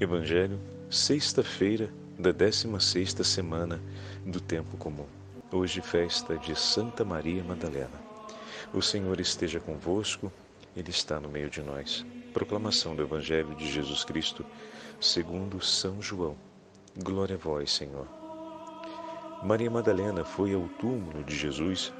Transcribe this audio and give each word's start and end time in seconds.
Evangelho, 0.00 0.58
sexta-feira 0.88 1.92
da 2.18 2.32
16ª 2.32 3.22
semana 3.22 3.78
do 4.24 4.40
tempo 4.40 4.78
comum. 4.78 5.04
Hoje 5.52 5.82
festa 5.82 6.38
de 6.38 6.58
Santa 6.58 7.04
Maria 7.04 7.44
Madalena. 7.44 8.00
O 8.72 8.80
Senhor 8.80 9.20
esteja 9.20 9.60
convosco, 9.60 10.32
ele 10.74 10.88
está 10.88 11.20
no 11.20 11.28
meio 11.28 11.50
de 11.50 11.60
nós. 11.60 12.02
Proclamação 12.32 12.96
do 12.96 13.02
Evangelho 13.02 13.54
de 13.56 13.70
Jesus 13.70 14.02
Cristo, 14.02 14.42
segundo 14.98 15.62
São 15.62 16.00
João. 16.00 16.34
Glória 16.96 17.36
a 17.36 17.38
vós, 17.38 17.70
Senhor. 17.70 18.08
Maria 19.42 19.70
Madalena 19.70 20.24
foi 20.24 20.54
ao 20.54 20.66
túmulo 20.80 21.22
de 21.24 21.36
Jesus 21.36 21.92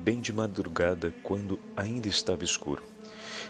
bem 0.00 0.20
de 0.20 0.34
madrugada, 0.34 1.14
quando 1.22 1.58
ainda 1.74 2.08
estava 2.08 2.44
escuro, 2.44 2.82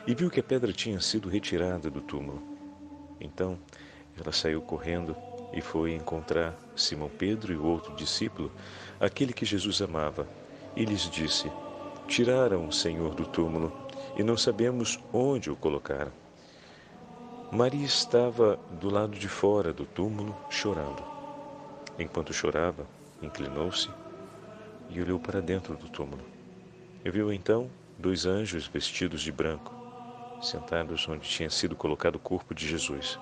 e 0.07 0.15
viu 0.15 0.31
que 0.31 0.39
a 0.39 0.45
pedra 0.45 0.73
tinha 0.73 1.01
sido 1.01 1.29
retirada 1.29 1.91
do 1.91 2.01
túmulo. 2.01 2.56
Então 3.21 3.59
ela 4.19 4.33
saiu 4.33 4.63
correndo 4.63 5.17
e 5.53 5.61
foi 5.61 5.95
encontrar 5.95 6.57
Simão 6.75 7.09
Pedro 7.09 7.53
e 7.53 7.57
o 7.57 7.65
outro 7.65 7.95
discípulo, 7.95 8.51
aquele 8.99 9.33
que 9.33 9.45
Jesus 9.45 9.81
amava, 9.81 10.27
e 10.75 10.85
lhes 10.85 11.09
disse: 11.11 11.51
Tiraram 12.07 12.67
o 12.67 12.73
Senhor 12.73 13.15
do 13.15 13.27
túmulo 13.27 13.73
e 14.17 14.23
não 14.23 14.37
sabemos 14.37 14.99
onde 15.13 15.51
o 15.51 15.57
colocaram. 15.57 16.13
Maria 17.53 17.85
estava 17.85 18.59
do 18.73 18.91
lado 18.91 19.17
de 19.17 19.29
fora 19.29 19.73
do 19.73 19.85
túmulo 19.85 20.37
chorando. 20.51 21.03
Enquanto 21.99 22.33
chorava, 22.33 22.87
inclinou-se 23.23 23.89
e 24.91 25.01
olhou 25.01 25.19
para 25.19 25.41
dentro 25.41 25.77
do 25.77 25.89
túmulo. 25.89 26.23
E 27.05 27.11
viu 27.11 27.33
então 27.33 27.71
dois 27.99 28.27
anjos 28.27 28.67
vestidos 28.67 29.23
de 29.23 29.31
branco 29.31 29.76
sentados 30.41 31.09
onde 31.09 31.29
tinha 31.29 31.51
sido 31.51 31.77
colocado 31.77 32.17
o 32.17 32.21
corpo 32.21 32.55
de 32.55 32.67
Jesus, 32.67 33.19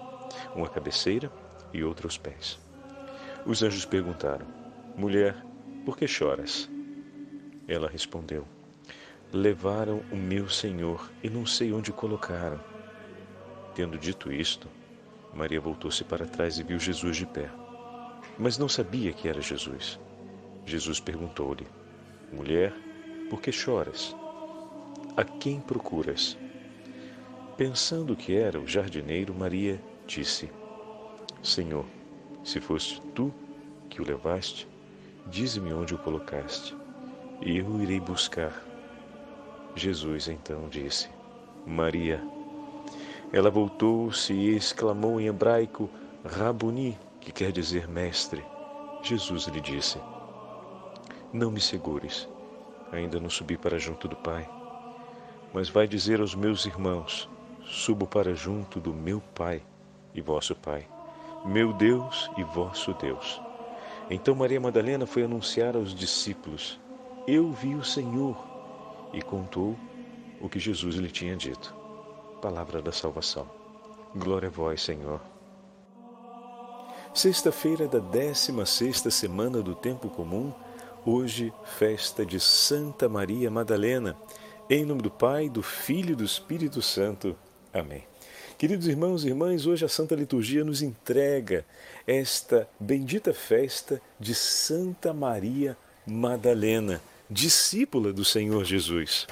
uma 0.54 0.68
cabeceira 0.68 1.30
e 1.72 1.82
outra 1.84 2.06
aos 2.06 2.18
pés. 2.18 2.58
Os 3.46 3.62
anjos 3.62 3.84
perguntaram: 3.84 4.46
Mulher, 4.96 5.36
por 5.84 5.96
que 5.96 6.06
choras? 6.06 6.70
Ela 7.68 7.88
respondeu: 7.88 8.46
Levaram 9.32 10.02
o 10.10 10.16
meu 10.16 10.48
Senhor 10.48 11.10
e 11.22 11.28
não 11.28 11.44
sei 11.44 11.72
onde 11.72 11.90
o 11.90 11.94
colocaram. 11.94 12.60
Tendo 13.74 13.98
dito 13.98 14.32
isto, 14.32 14.68
Maria 15.32 15.60
voltou-se 15.60 16.04
para 16.04 16.26
trás 16.26 16.58
e 16.58 16.62
viu 16.62 16.78
Jesus 16.78 17.16
de 17.16 17.26
pé, 17.26 17.50
mas 18.38 18.56
não 18.56 18.68
sabia 18.68 19.12
que 19.12 19.28
era 19.28 19.40
Jesus. 19.40 19.98
Jesus 20.64 21.00
perguntou-lhe: 21.00 21.66
Mulher, 22.32 22.72
por 23.28 23.40
que 23.40 23.50
choras? 23.50 24.14
A 25.16 25.24
quem 25.24 25.60
procuras? 25.60 26.36
Pensando 27.56 28.16
que 28.16 28.34
era 28.34 28.58
o 28.58 28.66
jardineiro, 28.66 29.32
Maria 29.32 29.80
disse: 30.08 30.50
Senhor, 31.40 31.86
se 32.42 32.60
foste 32.60 33.00
tu 33.14 33.32
que 33.88 34.02
o 34.02 34.04
levaste, 34.04 34.66
dize-me 35.28 35.72
onde 35.72 35.94
o 35.94 35.98
colocaste, 35.98 36.76
e 37.40 37.58
eu 37.58 37.80
irei 37.80 38.00
buscar. 38.00 38.60
Jesus 39.76 40.26
então 40.26 40.68
disse: 40.68 41.08
Maria. 41.64 42.20
Ela 43.32 43.50
voltou-se 43.50 44.32
e 44.32 44.56
exclamou 44.56 45.20
em 45.20 45.28
hebraico: 45.28 45.88
Rabuni, 46.24 46.98
que 47.20 47.30
quer 47.30 47.52
dizer 47.52 47.86
mestre. 47.86 48.44
Jesus 49.00 49.44
lhe 49.46 49.60
disse: 49.60 50.00
Não 51.32 51.52
me 51.52 51.60
segures, 51.60 52.28
ainda 52.90 53.20
não 53.20 53.30
subi 53.30 53.56
para 53.56 53.78
junto 53.78 54.08
do 54.08 54.16
Pai, 54.16 54.48
mas 55.52 55.68
vai 55.68 55.86
dizer 55.86 56.20
aos 56.20 56.34
meus 56.34 56.66
irmãos: 56.66 57.28
subo 57.66 58.06
para 58.06 58.34
junto 58.34 58.80
do 58.80 58.92
meu 58.92 59.20
Pai 59.34 59.62
e 60.14 60.20
vosso 60.20 60.54
Pai, 60.54 60.86
meu 61.44 61.72
Deus 61.72 62.30
e 62.36 62.44
vosso 62.44 62.94
Deus. 62.94 63.40
Então 64.10 64.34
Maria 64.34 64.60
Madalena 64.60 65.06
foi 65.06 65.24
anunciar 65.24 65.76
aos 65.76 65.94
discípulos: 65.94 66.78
Eu 67.26 67.50
vi 67.52 67.74
o 67.74 67.84
Senhor, 67.84 68.36
e 69.12 69.22
contou 69.22 69.76
o 70.40 70.48
que 70.48 70.58
Jesus 70.58 70.96
lhe 70.96 71.10
tinha 71.10 71.36
dito. 71.36 71.74
Palavra 72.42 72.82
da 72.82 72.92
salvação. 72.92 73.48
Glória 74.14 74.48
a 74.48 74.50
vós, 74.50 74.82
Senhor. 74.82 75.20
Sexta-feira 77.14 77.86
da 77.86 78.00
16 78.00 78.68
sexta 78.68 79.10
semana 79.10 79.62
do 79.62 79.74
tempo 79.74 80.10
comum, 80.10 80.52
hoje 81.06 81.52
festa 81.64 82.26
de 82.26 82.40
Santa 82.40 83.08
Maria 83.08 83.50
Madalena. 83.50 84.16
Em 84.68 84.84
nome 84.84 85.00
do 85.00 85.10
Pai, 85.10 85.48
do 85.48 85.62
Filho 85.62 86.12
e 86.12 86.16
do 86.16 86.24
Espírito 86.24 86.82
Santo. 86.82 87.36
Amém. 87.74 88.04
Queridos 88.56 88.86
irmãos 88.86 89.24
e 89.24 89.28
irmãs, 89.28 89.66
hoje 89.66 89.84
a 89.84 89.88
Santa 89.88 90.14
Liturgia 90.14 90.62
nos 90.62 90.80
entrega 90.80 91.66
esta 92.06 92.68
bendita 92.78 93.34
festa 93.34 94.00
de 94.20 94.32
Santa 94.32 95.12
Maria 95.12 95.76
Madalena, 96.06 97.02
discípula 97.28 98.12
do 98.12 98.24
Senhor 98.24 98.64
Jesus. 98.64 99.26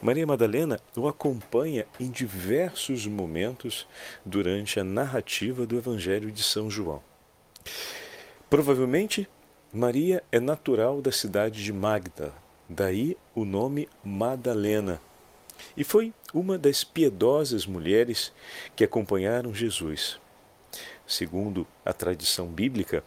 Maria 0.00 0.26
Madalena 0.26 0.80
o 0.96 1.06
acompanha 1.06 1.84
em 2.00 2.10
diversos 2.10 3.06
momentos 3.06 3.86
durante 4.24 4.80
a 4.80 4.84
narrativa 4.84 5.66
do 5.66 5.76
Evangelho 5.76 6.32
de 6.32 6.42
São 6.42 6.70
João. 6.70 7.02
Provavelmente, 8.48 9.28
Maria 9.70 10.24
é 10.32 10.40
natural 10.40 11.02
da 11.02 11.12
cidade 11.12 11.62
de 11.62 11.74
Magda, 11.74 12.32
daí 12.70 13.18
o 13.34 13.44
nome 13.44 13.86
Madalena 14.02 14.98
e 15.76 15.84
foi 15.84 16.12
uma 16.32 16.56
das 16.58 16.84
piedosas 16.84 17.66
mulheres 17.66 18.32
que 18.74 18.84
acompanharam 18.84 19.54
Jesus. 19.54 20.20
Segundo 21.06 21.66
a 21.84 21.92
tradição 21.92 22.46
bíblica, 22.46 23.04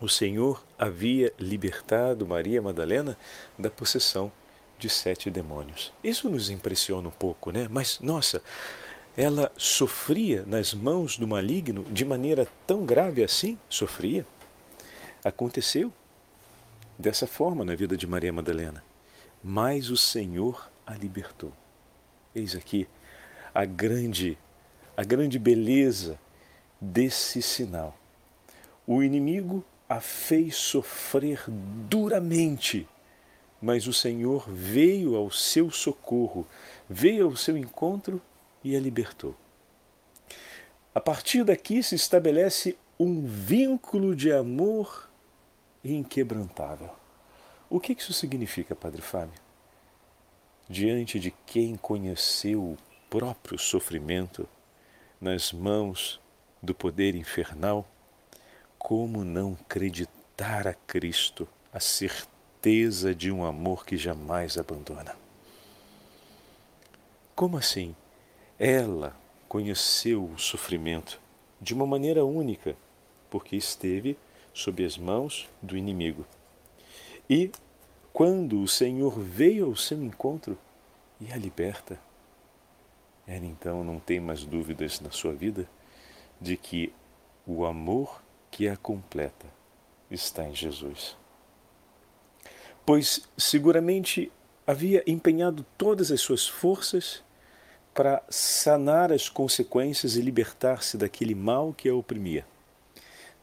o 0.00 0.08
Senhor 0.08 0.64
havia 0.78 1.32
libertado 1.38 2.26
Maria 2.26 2.62
Madalena 2.62 3.18
da 3.58 3.68
possessão 3.70 4.30
de 4.78 4.88
sete 4.88 5.28
demônios. 5.28 5.92
Isso 6.04 6.30
nos 6.30 6.50
impressiona 6.50 7.08
um 7.08 7.12
pouco, 7.12 7.50
né? 7.50 7.66
Mas, 7.68 7.98
nossa, 7.98 8.40
ela 9.16 9.50
sofria 9.56 10.44
nas 10.46 10.72
mãos 10.72 11.18
do 11.18 11.26
maligno 11.26 11.82
de 11.90 12.04
maneira 12.04 12.46
tão 12.66 12.86
grave 12.86 13.24
assim? 13.24 13.58
Sofria? 13.68 14.24
Aconteceu 15.24 15.92
dessa 16.96 17.26
forma 17.26 17.64
na 17.64 17.74
vida 17.74 17.96
de 17.96 18.06
Maria 18.06 18.32
Madalena. 18.32 18.84
Mas 19.42 19.90
o 19.90 19.96
Senhor 19.96 20.70
a 20.86 20.94
libertou. 20.94 21.52
Eis 22.34 22.54
aqui 22.54 22.86
a 23.54 23.64
grande, 23.64 24.38
a 24.96 25.02
grande 25.02 25.38
beleza 25.38 26.18
desse 26.80 27.42
sinal. 27.42 27.96
O 28.86 29.02
inimigo 29.02 29.64
a 29.88 30.00
fez 30.00 30.54
sofrer 30.56 31.42
duramente, 31.48 32.86
mas 33.60 33.86
o 33.86 33.92
Senhor 33.92 34.48
veio 34.48 35.16
ao 35.16 35.30
seu 35.30 35.70
socorro, 35.70 36.46
veio 36.88 37.26
ao 37.26 37.36
seu 37.36 37.56
encontro 37.56 38.20
e 38.62 38.76
a 38.76 38.80
libertou. 38.80 39.34
A 40.94 41.00
partir 41.00 41.44
daqui 41.44 41.82
se 41.82 41.94
estabelece 41.94 42.76
um 42.98 43.24
vínculo 43.24 44.14
de 44.14 44.32
amor 44.32 45.08
inquebrantável. 45.84 46.90
O 47.70 47.78
que 47.80 47.92
isso 47.92 48.12
significa, 48.12 48.74
Padre 48.74 49.02
Fábio? 49.02 49.47
Diante 50.68 51.18
de 51.18 51.30
quem 51.46 51.76
conheceu 51.76 52.62
o 52.62 52.78
próprio 53.08 53.58
sofrimento 53.58 54.46
nas 55.20 55.52
mãos 55.52 56.20
do 56.62 56.74
poder 56.74 57.14
infernal, 57.14 57.88
como 58.78 59.24
não 59.24 59.56
acreditar 59.60 60.66
a 60.66 60.74
Cristo 60.74 61.48
a 61.72 61.80
certeza 61.80 63.14
de 63.14 63.30
um 63.30 63.44
amor 63.44 63.86
que 63.86 63.96
jamais 63.96 64.58
abandona? 64.58 65.16
Como 67.34 67.56
assim? 67.56 67.94
Ela 68.58 69.16
conheceu 69.48 70.24
o 70.24 70.38
sofrimento 70.38 71.20
de 71.60 71.72
uma 71.72 71.86
maneira 71.86 72.24
única, 72.24 72.76
porque 73.30 73.56
esteve 73.56 74.18
sob 74.52 74.84
as 74.84 74.98
mãos 74.98 75.48
do 75.62 75.76
inimigo. 75.76 76.26
E 77.30 77.50
quando 78.12 78.60
o 78.60 78.66
Senhor 78.68 79.18
veio 79.20 79.66
ao 79.66 79.76
seu 79.76 80.02
encontro 80.02 80.58
e 81.20 81.32
a 81.32 81.36
liberta, 81.36 81.98
ela 83.26 83.44
então 83.44 83.84
não 83.84 83.98
tem 83.98 84.20
mais 84.20 84.44
dúvidas 84.44 85.00
na 85.00 85.10
sua 85.10 85.34
vida 85.34 85.68
de 86.40 86.56
que 86.56 86.92
o 87.46 87.64
amor 87.64 88.22
que 88.50 88.68
a 88.68 88.76
completa 88.76 89.46
está 90.10 90.44
em 90.44 90.54
Jesus. 90.54 91.16
Pois 92.86 93.28
seguramente 93.36 94.32
havia 94.66 95.02
empenhado 95.06 95.64
todas 95.76 96.10
as 96.10 96.20
suas 96.20 96.46
forças 96.46 97.22
para 97.92 98.22
sanar 98.28 99.10
as 99.12 99.28
consequências 99.28 100.16
e 100.16 100.20
libertar-se 100.20 100.96
daquele 100.96 101.34
mal 101.34 101.72
que 101.72 101.88
a 101.88 101.94
oprimia. 101.94 102.46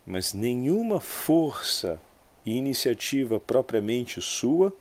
Mas 0.05 0.33
nenhuma 0.33 0.99
força 0.99 1.99
e 2.45 2.55
iniciativa 2.55 3.39
propriamente 3.39 4.21
sua 4.21 4.73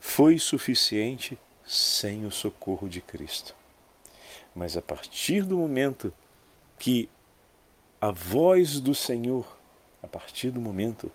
foi 0.00 0.38
suficiente 0.38 1.38
sem 1.68 2.24
o 2.24 2.30
socorro 2.30 2.88
de 2.88 3.02
Cristo. 3.02 3.54
Mas 4.54 4.76
a 4.76 4.82
partir 4.82 5.44
do 5.44 5.56
momento 5.56 6.12
que 6.78 7.08
a 8.00 8.10
voz 8.10 8.80
do 8.80 8.94
Senhor, 8.94 9.46
a 10.02 10.06
partir 10.06 10.50
do 10.50 10.60
momento 10.60 11.12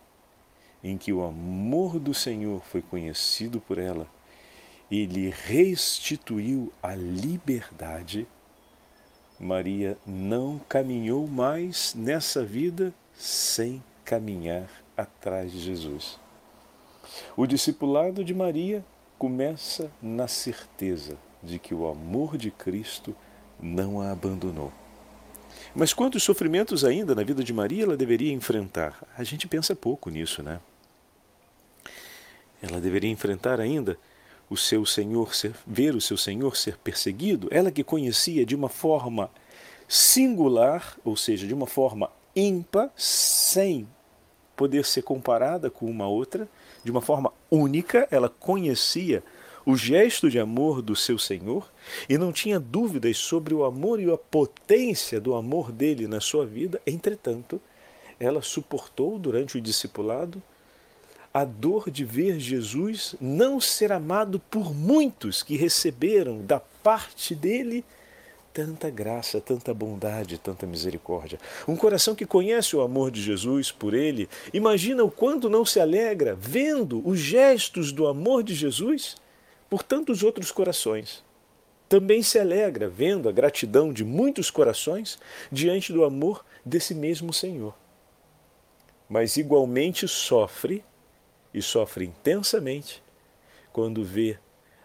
em 0.83 0.97
que 0.97 1.11
o 1.11 1.23
amor 1.23 1.99
do 1.99 2.13
Senhor 2.13 2.61
foi 2.65 2.81
conhecido 2.81 3.59
por 3.59 3.77
ela, 3.79 4.07
ele 4.91 5.29
restituiu 5.29 6.71
a 6.83 6.93
liberdade. 6.93 8.27
Maria 9.39 9.97
não 10.05 10.59
caminhou 10.69 11.27
mais 11.27 11.95
nessa 11.95 12.45
vida 12.45 12.93
sem 13.15 13.83
caminhar 14.05 14.69
atrás 14.95 15.51
de 15.51 15.59
Jesus. 15.59 16.19
O 17.35 17.47
discipulado 17.47 18.23
de 18.23 18.33
Maria 18.33 18.85
começa 19.23 19.89
na 20.01 20.27
certeza 20.27 21.17
de 21.41 21.57
que 21.57 21.73
o 21.73 21.87
amor 21.87 22.35
de 22.37 22.51
Cristo 22.51 23.15
não 23.57 24.01
a 24.01 24.11
abandonou. 24.11 24.69
Mas 25.73 25.93
quantos 25.93 26.23
sofrimentos 26.23 26.83
ainda 26.83 27.15
na 27.15 27.23
vida 27.23 27.41
de 27.41 27.53
Maria 27.53 27.83
ela 27.83 27.95
deveria 27.95 28.33
enfrentar? 28.33 29.01
A 29.17 29.23
gente 29.23 29.47
pensa 29.47 29.73
pouco 29.73 30.09
nisso, 30.09 30.43
né? 30.43 30.59
Ela 32.61 32.81
deveria 32.81 33.09
enfrentar 33.09 33.61
ainda 33.61 33.97
o 34.49 34.57
seu 34.57 34.85
Senhor 34.85 35.33
ser, 35.33 35.55
ver 35.65 35.95
o 35.95 36.01
seu 36.01 36.17
Senhor 36.17 36.57
ser 36.57 36.77
perseguido, 36.79 37.47
ela 37.49 37.71
que 37.71 37.81
conhecia 37.81 38.45
de 38.45 38.53
uma 38.53 38.67
forma 38.67 39.31
singular, 39.87 40.97
ou 41.01 41.15
seja, 41.15 41.47
de 41.47 41.53
uma 41.53 41.65
forma 41.65 42.11
ímpar, 42.35 42.91
sem 42.97 43.87
poder 44.53 44.83
ser 44.83 45.03
comparada 45.03 45.69
com 45.69 45.85
uma 45.85 46.09
outra, 46.09 46.45
de 46.83 46.91
uma 46.91 47.01
forma 47.01 47.31
única, 47.49 48.07
ela 48.11 48.29
conhecia 48.29 49.23
o 49.65 49.77
gesto 49.77 50.29
de 50.29 50.39
amor 50.39 50.81
do 50.81 50.95
seu 50.95 51.17
Senhor 51.17 51.71
e 52.09 52.17
não 52.17 52.31
tinha 52.31 52.59
dúvidas 52.59 53.17
sobre 53.17 53.53
o 53.53 53.63
amor 53.63 53.99
e 53.99 54.11
a 54.11 54.17
potência 54.17 55.21
do 55.21 55.33
amor 55.35 55.71
dele 55.71 56.07
na 56.07 56.19
sua 56.19 56.45
vida. 56.45 56.81
Entretanto, 56.85 57.61
ela 58.19 58.41
suportou 58.41 59.17
durante 59.17 59.57
o 59.57 59.61
discipulado 59.61 60.41
a 61.33 61.43
dor 61.45 61.89
de 61.89 62.05
ver 62.05 62.39
Jesus 62.39 63.15
não 63.19 63.59
ser 63.59 63.91
amado 63.91 64.39
por 64.39 64.73
muitos 64.73 65.41
que 65.41 65.57
receberam 65.57 66.41
da 66.45 66.59
parte 66.59 67.33
dele 67.33 67.83
tanta 68.53 68.89
graça, 68.89 69.41
tanta 69.41 69.73
bondade, 69.73 70.37
tanta 70.37 70.67
misericórdia. 70.67 71.39
Um 71.67 71.75
coração 71.75 72.13
que 72.13 72.25
conhece 72.25 72.75
o 72.75 72.81
amor 72.81 73.09
de 73.09 73.21
Jesus 73.21 73.71
por 73.71 73.95
ele, 73.95 74.29
imagina 74.53 75.03
o 75.03 75.09
quanto 75.09 75.49
não 75.49 75.65
se 75.65 75.79
alegra 75.79 76.35
vendo 76.39 77.01
os 77.07 77.19
gestos 77.19 77.91
do 77.91 78.05
amor 78.07 78.43
de 78.43 78.53
Jesus 78.53 79.15
por 79.69 79.81
tantos 79.81 80.21
outros 80.21 80.51
corações. 80.51 81.23
Também 81.89 82.21
se 82.21 82.37
alegra 82.39 82.87
vendo 82.87 83.27
a 83.27 83.31
gratidão 83.31 83.91
de 83.91 84.03
muitos 84.03 84.51
corações 84.51 85.17
diante 85.51 85.91
do 85.91 86.03
amor 86.03 86.45
desse 86.63 86.93
mesmo 86.93 87.33
Senhor. 87.33 87.75
Mas 89.09 89.35
igualmente 89.35 90.07
sofre, 90.07 90.83
e 91.53 91.61
sofre 91.61 92.05
intensamente, 92.05 93.01
quando 93.71 94.03
vê 94.03 94.37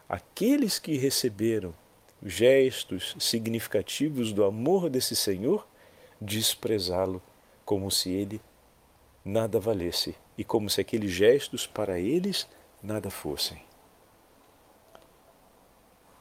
aqueles 0.08 0.78
que 0.78 0.96
receberam 0.96 1.74
gestos 2.24 3.14
significativos 3.18 4.32
do 4.32 4.44
amor 4.44 4.90
desse 4.90 5.14
Senhor, 5.14 5.66
desprezá-lo 6.20 7.22
como 7.64 7.90
se 7.90 8.10
ele 8.10 8.40
nada 9.24 9.60
valesse 9.60 10.16
e 10.36 10.44
como 10.44 10.70
se 10.70 10.80
aqueles 10.80 11.10
gestos 11.10 11.66
para 11.66 11.98
eles 11.98 12.48
nada 12.82 13.10
fossem. 13.10 13.62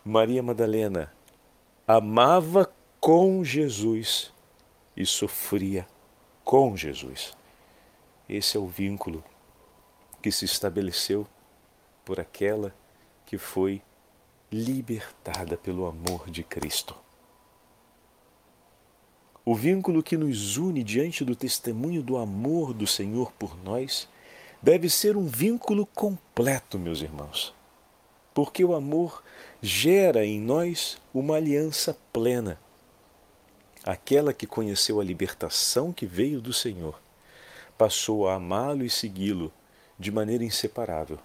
Maria 0.03 0.41
Madalena 0.41 1.11
amava 1.87 2.71
com 2.99 3.43
Jesus 3.43 4.33
e 4.95 5.05
sofria 5.05 5.87
com 6.43 6.75
Jesus. 6.75 7.35
Esse 8.27 8.57
é 8.57 8.59
o 8.59 8.67
vínculo 8.67 9.23
que 10.21 10.31
se 10.31 10.45
estabeleceu 10.45 11.27
por 12.03 12.19
aquela 12.19 12.73
que 13.25 13.37
foi 13.37 13.81
libertada 14.51 15.57
pelo 15.57 15.85
amor 15.85 16.29
de 16.29 16.43
Cristo. 16.43 16.95
O 19.43 19.55
vínculo 19.55 20.03
que 20.03 20.17
nos 20.17 20.57
une 20.57 20.83
diante 20.83 21.23
do 21.23 21.35
testemunho 21.35 22.01
do 22.01 22.17
amor 22.17 22.73
do 22.73 22.85
Senhor 22.85 23.31
por 23.33 23.57
nós 23.63 24.07
deve 24.61 24.89
ser 24.89 25.15
um 25.15 25.25
vínculo 25.25 25.85
completo, 25.85 26.77
meus 26.79 27.01
irmãos, 27.01 27.53
porque 28.33 28.63
o 28.63 28.73
amor 28.73 29.23
gera 29.61 30.25
em 30.25 30.39
nós 30.39 30.97
uma 31.13 31.35
aliança 31.35 31.97
plena. 32.11 32.59
Aquela 33.83 34.33
que 34.33 34.45
conheceu 34.45 34.99
a 34.99 35.03
libertação 35.03 35.93
que 35.93 36.05
veio 36.05 36.41
do 36.41 36.51
Senhor 36.51 36.99
passou 37.77 38.27
a 38.27 38.35
amá-lo 38.35 38.83
e 38.83 38.89
segui-lo 38.89 39.51
de 39.97 40.11
maneira 40.11 40.43
inseparável. 40.43 41.19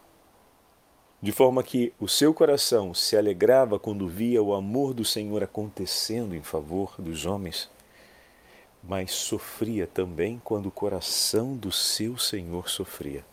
De 1.23 1.31
forma 1.31 1.63
que 1.63 1.93
o 2.01 2.09
seu 2.09 2.35
coração 2.35 2.93
se 2.93 3.17
alegrava 3.17 3.79
quando 3.79 4.09
via 4.09 4.43
o 4.43 4.53
amor 4.53 4.93
do 4.93 5.05
Senhor 5.05 5.41
acontecendo 5.41 6.35
em 6.35 6.43
favor 6.43 6.97
dos 6.99 7.25
homens, 7.25 7.71
mas 8.83 9.13
sofria 9.13 9.87
também 9.87 10.43
quando 10.43 10.67
o 10.67 10.73
coração 10.73 11.57
do 11.57 11.71
seu 11.71 12.19
Senhor 12.19 12.69
sofria. 12.69 13.25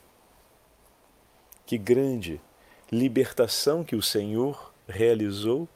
Que 1.66 1.80
grande 1.80 2.40
libertação 2.92 3.84
que 3.84 3.96
o 3.96 4.04
Senhor 4.04 4.72
realizou, 4.88 5.68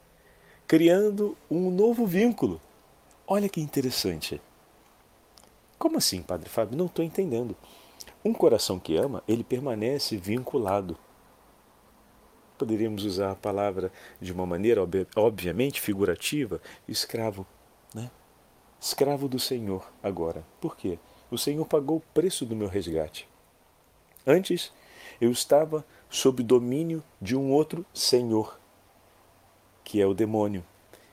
criando 0.68 1.36
um 1.50 1.68
novo 1.68 2.06
vínculo. 2.06 2.60
Olha 3.26 3.48
que 3.48 3.60
interessante. 3.60 4.40
Como 5.76 5.98
assim, 5.98 6.22
Padre 6.22 6.48
Fábio? 6.48 6.78
Não 6.78 6.86
estou 6.86 7.04
entendendo. 7.04 7.56
Um 8.24 8.32
coração 8.32 8.78
que 8.78 8.96
ama, 8.96 9.22
ele 9.26 9.42
permanece 9.42 10.16
vinculado. 10.16 10.96
Poderíamos 12.56 13.04
usar 13.04 13.32
a 13.32 13.36
palavra 13.36 13.90
de 14.20 14.32
uma 14.32 14.46
maneira, 14.46 14.80
obviamente, 15.16 15.80
figurativa, 15.80 16.60
escravo. 16.86 17.46
Né? 17.94 18.10
Escravo 18.80 19.28
do 19.28 19.38
Senhor 19.38 19.90
agora. 20.02 20.44
Por 20.60 20.76
quê? 20.76 20.98
O 21.30 21.38
Senhor 21.38 21.66
pagou 21.66 21.96
o 21.96 22.02
preço 22.12 22.46
do 22.46 22.54
meu 22.54 22.68
resgate. 22.68 23.28
Antes, 24.26 24.72
eu 25.20 25.30
estava 25.30 25.84
sob 26.08 26.42
domínio 26.42 27.02
de 27.20 27.36
um 27.36 27.50
outro 27.50 27.84
Senhor, 27.92 28.58
que 29.82 30.00
é 30.00 30.06
o 30.06 30.14
demônio, 30.14 30.64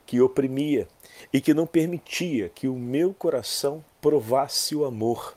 que 0.06 0.20
oprimia 0.20 0.86
e 1.32 1.40
que 1.40 1.54
não 1.54 1.66
permitia 1.66 2.48
que 2.48 2.68
o 2.68 2.74
meu 2.74 3.12
coração 3.12 3.84
provasse 4.00 4.76
o 4.76 4.84
amor. 4.84 5.36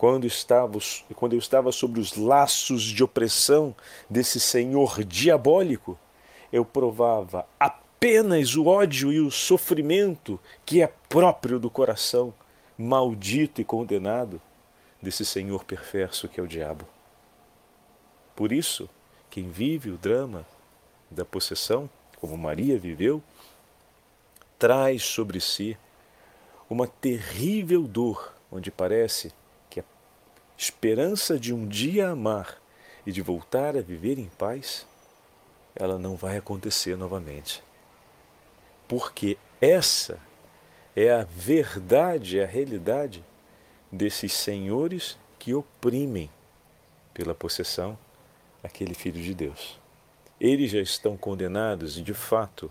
Quando, 0.00 0.26
estava, 0.26 0.78
quando 1.14 1.34
eu 1.34 1.38
estava 1.38 1.70
sobre 1.70 2.00
os 2.00 2.16
laços 2.16 2.84
de 2.84 3.04
opressão 3.04 3.76
desse 4.08 4.40
senhor 4.40 5.04
diabólico, 5.04 5.98
eu 6.50 6.64
provava 6.64 7.46
apenas 7.60 8.56
o 8.56 8.64
ódio 8.64 9.12
e 9.12 9.20
o 9.20 9.30
sofrimento 9.30 10.40
que 10.64 10.80
é 10.80 10.86
próprio 10.86 11.60
do 11.60 11.68
coração 11.68 12.32
maldito 12.78 13.60
e 13.60 13.64
condenado 13.64 14.40
desse 15.02 15.22
senhor 15.22 15.64
perverso 15.64 16.28
que 16.30 16.40
é 16.40 16.42
o 16.42 16.48
diabo. 16.48 16.88
Por 18.34 18.52
isso, 18.52 18.88
quem 19.28 19.50
vive 19.50 19.90
o 19.90 19.98
drama 19.98 20.46
da 21.10 21.26
possessão, 21.26 21.90
como 22.18 22.38
Maria 22.38 22.78
viveu, 22.78 23.22
traz 24.58 25.02
sobre 25.02 25.40
si 25.40 25.76
uma 26.70 26.86
terrível 26.86 27.82
dor, 27.82 28.32
onde 28.50 28.70
parece 28.70 29.38
esperança 30.62 31.38
de 31.38 31.54
um 31.54 31.66
dia 31.66 32.10
amar 32.10 32.60
e 33.06 33.12
de 33.12 33.22
voltar 33.22 33.76
a 33.76 33.80
viver 33.80 34.18
em 34.18 34.28
paz, 34.28 34.86
ela 35.74 35.98
não 35.98 36.16
vai 36.16 36.36
acontecer 36.36 36.96
novamente. 36.96 37.62
Porque 38.86 39.38
essa 39.60 40.18
é 40.94 41.10
a 41.10 41.24
verdade, 41.24 42.40
a 42.40 42.46
realidade 42.46 43.24
desses 43.90 44.32
senhores 44.32 45.18
que 45.38 45.54
oprimem 45.54 46.30
pela 47.14 47.34
possessão 47.34 47.98
aquele 48.62 48.94
filho 48.94 49.22
de 49.22 49.34
Deus 49.34 49.80
eles 50.40 50.70
já 50.70 50.80
estão 50.80 51.16
condenados 51.16 51.98
e, 51.98 52.02
de 52.02 52.14
fato, 52.14 52.70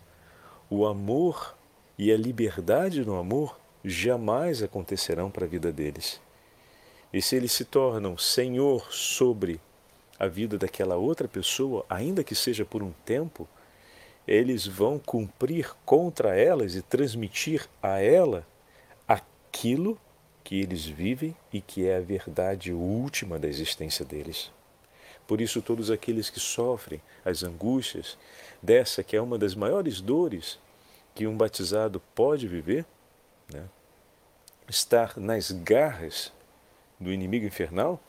o 0.70 0.88
amor 0.88 1.56
e 1.98 2.12
a 2.12 2.18
liberdade 2.18 3.06
no 3.06 3.18
amor 3.18 3.60
jamais 3.86 4.64
acontecerão 4.64 5.30
para 5.30 5.46
a 5.46 5.48
vida 5.48 5.72
deles. 5.72 6.20
E 7.12 7.22
se 7.22 7.36
eles 7.36 7.52
se 7.52 7.66
tornam 7.66 8.18
senhor 8.18 8.92
sobre 8.92 9.60
a 10.20 10.28
vida 10.28 10.58
daquela 10.58 10.96
outra 10.96 11.28
pessoa, 11.28 11.86
ainda 11.90 12.24
que 12.24 12.36
seja 12.36 12.66
por 12.66 12.84
um 12.84 12.92
tempo, 13.06 13.48
eles 14.28 14.68
vão 14.68 15.00
cumprir 15.00 15.74
contra 15.86 16.36
elas 16.36 16.76
e 16.76 16.82
transmitir 16.82 17.68
a 17.82 18.00
ela 18.00 18.46
aquilo 19.08 20.00
que 20.44 20.60
eles 20.60 20.86
vivem 20.86 21.36
e 21.52 21.62
que 21.62 21.88
é 21.88 21.98
a 21.98 22.02
verdade 22.02 22.72
última 22.72 23.40
da 23.40 23.48
existência 23.48 24.06
deles. 24.06 24.52
Por 25.26 25.42
isso, 25.42 25.62
todos 25.62 25.90
aqueles 25.90 26.30
que 26.30 26.40
sofrem 26.40 27.02
as 27.24 27.44
angústias 27.44 28.18
dessa 28.62 29.04
que 29.04 29.16
é 29.16 29.22
uma 29.22 29.38
das 29.38 29.56
maiores 29.56 30.02
dores 30.02 30.60
que 31.16 31.28
um 31.28 31.38
batizado 31.38 32.02
pode 32.14 32.48
viver, 32.48 32.86
né? 33.52 33.68
estar 34.68 35.18
nas 35.18 35.52
garras 35.52 36.32
do 37.00 37.12
inimigo 37.14 37.46
infernal, 37.46 38.00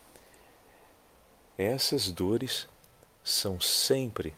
essas 1.56 2.10
dores 2.10 2.68
são 3.22 3.60
sempre 3.60 4.34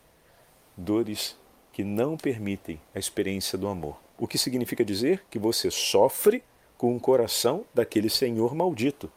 dores 0.76 1.36
que 1.72 1.84
não 1.84 2.16
permitem 2.16 2.80
a 2.94 2.98
experiência 2.98 3.56
do 3.56 3.68
amor. 3.68 3.98
O 4.18 4.26
que 4.26 4.36
significa 4.36 4.84
dizer 4.84 5.24
que 5.30 5.38
você 5.38 5.70
sofre 5.70 6.42
com 6.76 6.96
o 6.96 7.00
coração 7.00 7.64
daquele 7.72 8.10
senhor 8.10 8.54
maldito. 8.54 9.10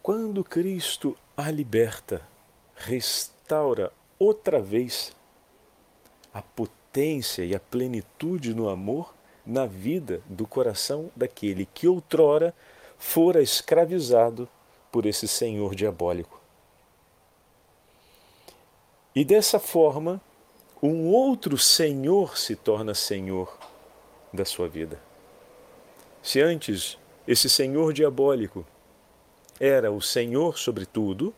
Quando 0.00 0.44
Cristo 0.44 1.16
a 1.36 1.50
liberta, 1.50 2.22
restaura 2.76 3.92
outra 4.18 4.62
vez 4.62 5.14
a 6.32 6.40
potência 6.40 7.44
e 7.44 7.54
a 7.54 7.60
plenitude 7.60 8.54
no 8.54 8.68
amor 8.68 9.14
na 9.48 9.64
vida 9.64 10.20
do 10.26 10.46
coração 10.46 11.10
daquele 11.16 11.66
que 11.72 11.88
outrora 11.88 12.54
fora 12.98 13.40
escravizado 13.40 14.46
por 14.92 15.06
esse 15.06 15.26
senhor 15.26 15.74
diabólico. 15.74 16.38
E 19.16 19.24
dessa 19.24 19.58
forma, 19.58 20.20
um 20.82 21.06
outro 21.06 21.56
senhor 21.56 22.36
se 22.36 22.54
torna 22.54 22.94
senhor 22.94 23.58
da 24.32 24.44
sua 24.44 24.68
vida. 24.68 25.00
Se 26.22 26.42
antes 26.42 26.98
esse 27.26 27.48
senhor 27.48 27.94
diabólico 27.94 28.66
era 29.58 29.90
o 29.90 30.02
senhor 30.02 30.58
sobre 30.58 30.84
tudo, 30.84 31.34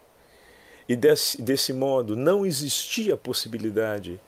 e 0.89 0.97
desse, 0.97 1.41
desse 1.41 1.73
modo 1.73 2.17
não 2.17 2.45
existia 2.45 3.15
a 3.15 3.17
possibilidade 3.17 4.21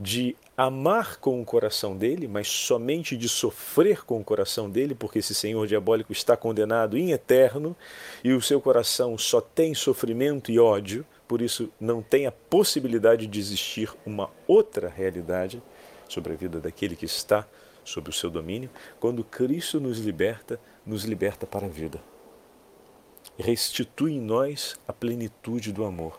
de 0.00 0.36
amar 0.56 1.16
com 1.16 1.40
o 1.40 1.44
coração 1.44 1.96
dele, 1.96 2.28
mas 2.28 2.48
somente 2.48 3.16
de 3.16 3.28
sofrer 3.28 4.04
com 4.04 4.20
o 4.20 4.24
coração 4.24 4.70
dele, 4.70 4.94
porque 4.94 5.18
esse 5.18 5.34
senhor 5.34 5.66
diabólico 5.66 6.12
está 6.12 6.36
condenado 6.36 6.96
em 6.96 7.10
eterno 7.10 7.76
e 8.22 8.32
o 8.32 8.40
seu 8.40 8.60
coração 8.60 9.18
só 9.18 9.40
tem 9.40 9.74
sofrimento 9.74 10.52
e 10.52 10.58
ódio, 10.58 11.04
por 11.26 11.42
isso 11.42 11.70
não 11.80 12.00
tem 12.00 12.26
a 12.26 12.32
possibilidade 12.32 13.26
de 13.26 13.40
existir 13.40 13.92
uma 14.06 14.30
outra 14.46 14.88
realidade 14.88 15.62
sobre 16.08 16.32
a 16.32 16.36
vida 16.36 16.60
daquele 16.60 16.96
que 16.96 17.04
está 17.04 17.46
sob 17.84 18.10
o 18.10 18.12
seu 18.12 18.30
domínio. 18.30 18.70
Quando 19.00 19.24
Cristo 19.24 19.80
nos 19.80 19.98
liberta, 19.98 20.60
nos 20.86 21.04
liberta 21.04 21.46
para 21.46 21.66
a 21.66 21.68
vida. 21.68 22.00
Restitui 23.36 24.12
em 24.14 24.20
nós 24.20 24.76
a 24.86 24.92
plenitude 24.92 25.72
do 25.72 25.84
amor. 25.84 26.18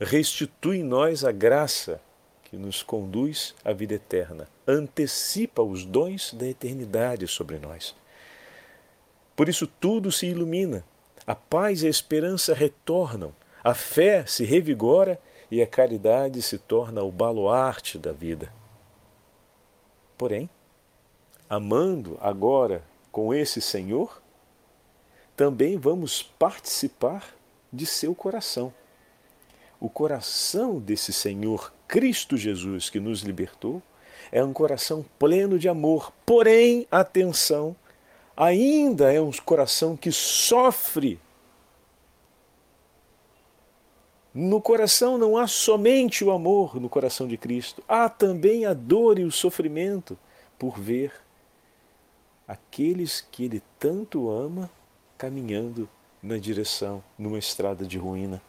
Restitui 0.00 0.78
em 0.78 0.84
nós 0.84 1.24
a 1.24 1.32
graça 1.32 2.00
que 2.50 2.56
nos 2.56 2.82
conduz 2.82 3.54
à 3.64 3.72
vida 3.72 3.94
eterna, 3.94 4.48
antecipa 4.66 5.62
os 5.62 5.84
dons 5.84 6.32
da 6.32 6.46
eternidade 6.46 7.26
sobre 7.26 7.58
nós. 7.58 7.94
Por 9.36 9.48
isso 9.48 9.66
tudo 9.66 10.10
se 10.10 10.26
ilumina, 10.26 10.84
a 11.26 11.34
paz 11.34 11.82
e 11.82 11.86
a 11.86 11.90
esperança 11.90 12.54
retornam, 12.54 13.34
a 13.62 13.74
fé 13.74 14.24
se 14.26 14.44
revigora 14.44 15.20
e 15.50 15.62
a 15.62 15.66
caridade 15.66 16.40
se 16.42 16.58
torna 16.58 17.02
o 17.02 17.12
baluarte 17.12 17.98
da 17.98 18.12
vida. 18.12 18.52
Porém, 20.16 20.48
amando 21.48 22.18
agora 22.20 22.82
com 23.12 23.32
esse 23.32 23.60
Senhor, 23.60 24.20
também 25.36 25.76
vamos 25.76 26.22
participar 26.22 27.34
de 27.72 27.86
seu 27.86 28.14
coração. 28.14 28.72
O 29.80 29.88
coração 29.88 30.80
desse 30.80 31.12
Senhor 31.12 31.72
Cristo 31.86 32.36
Jesus 32.36 32.90
que 32.90 32.98
nos 32.98 33.20
libertou 33.20 33.82
é 34.32 34.44
um 34.44 34.52
coração 34.52 35.04
pleno 35.18 35.58
de 35.58 35.68
amor, 35.68 36.12
porém, 36.26 36.86
atenção, 36.90 37.76
ainda 38.36 39.12
é 39.12 39.20
um 39.20 39.30
coração 39.44 39.96
que 39.96 40.12
sofre. 40.12 41.18
No 44.34 44.60
coração 44.60 45.16
não 45.16 45.36
há 45.36 45.46
somente 45.46 46.24
o 46.24 46.30
amor 46.30 46.80
no 46.80 46.88
coração 46.88 47.26
de 47.26 47.36
Cristo, 47.36 47.82
há 47.88 48.08
também 48.08 48.66
a 48.66 48.74
dor 48.74 49.18
e 49.18 49.24
o 49.24 49.32
sofrimento 49.32 50.18
por 50.58 50.78
ver 50.78 51.12
aqueles 52.46 53.20
que 53.20 53.44
ele 53.44 53.62
tanto 53.78 54.28
ama 54.28 54.70
caminhando 55.16 55.88
na 56.22 56.36
direção, 56.36 57.02
numa 57.18 57.38
estrada 57.38 57.86
de 57.86 57.96
ruína. 57.96 58.42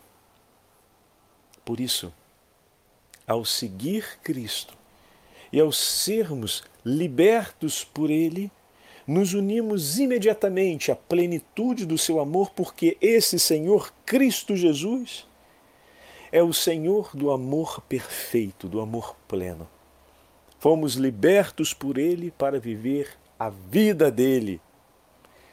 Por 1.69 1.79
isso, 1.79 2.11
ao 3.27 3.45
seguir 3.45 4.17
Cristo 4.23 4.73
e 5.53 5.59
ao 5.59 5.71
sermos 5.71 6.63
libertos 6.83 7.83
por 7.83 8.09
Ele, 8.09 8.51
nos 9.05 9.35
unimos 9.35 9.99
imediatamente 9.99 10.91
à 10.91 10.95
plenitude 10.95 11.85
do 11.85 11.95
seu 11.95 12.19
amor, 12.19 12.49
porque 12.55 12.97
esse 12.99 13.37
Senhor 13.37 13.93
Cristo 14.03 14.55
Jesus 14.55 15.27
é 16.31 16.41
o 16.41 16.51
Senhor 16.51 17.15
do 17.15 17.29
amor 17.29 17.81
perfeito, 17.81 18.67
do 18.67 18.81
amor 18.81 19.15
pleno. 19.27 19.69
Fomos 20.57 20.95
libertos 20.95 21.71
por 21.71 21.99
Ele 21.99 22.31
para 22.31 22.59
viver 22.59 23.15
a 23.37 23.51
vida 23.51 24.09
dele. 24.09 24.59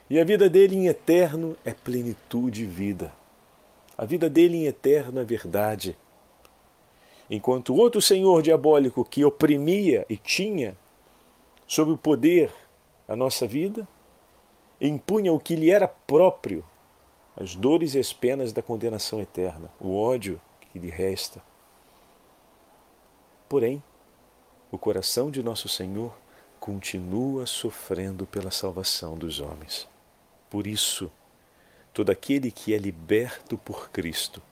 E 0.08 0.18
a 0.18 0.25
vida 0.25 0.49
dele 0.49 0.76
em 0.76 0.87
eterno 0.87 1.54
é 1.62 1.75
plenitude 1.75 2.62
e 2.62 2.66
vida. 2.66 3.12
A 3.99 4.06
vida 4.06 4.30
dele 4.30 4.56
em 4.56 4.64
eterno 4.64 5.20
é 5.20 5.25
verdade 5.25 5.94
enquanto 7.30 7.75
outro 7.75 8.00
senhor 8.00 8.42
diabólico 8.42 9.04
que 9.04 9.25
oprimia 9.25 10.06
e 10.09 10.16
tinha 10.16 10.76
sob 11.66 11.92
o 11.92 11.99
poder 11.99 12.52
a 13.09 13.14
nossa 13.14 13.47
vida, 13.47 13.87
impunha 14.80 15.33
o 15.33 15.40
que 15.40 15.56
lhe 15.56 15.71
era 15.71 15.87
próprio, 15.87 16.64
as 17.37 17.54
dores 17.54 17.95
e 17.95 17.99
as 17.99 18.12
penas 18.12 18.52
da 18.52 18.62
condenação 18.62 19.21
eterna, 19.21 19.71
o 19.80 19.97
ódio 19.97 20.40
que 20.73 20.78
lhe 20.78 20.90
resta. 20.90 21.42
Porém, 23.49 23.83
o 24.71 24.78
coração 24.78 25.30
de 25.30 25.42
nosso 25.42 25.68
Senhor 25.68 26.12
continua 26.59 27.47
sofrendo 27.47 28.26
pela 28.26 28.50
salvação 28.50 29.16
dos 29.16 29.38
homens. 29.40 29.88
Por 30.50 30.66
isso, 30.66 31.11
todo 31.92 32.11
aquele 32.11 32.50
que 32.50 32.75
é 32.75 32.78
liberto 32.78 33.56
por 33.56 33.90
Cristo 33.90 34.42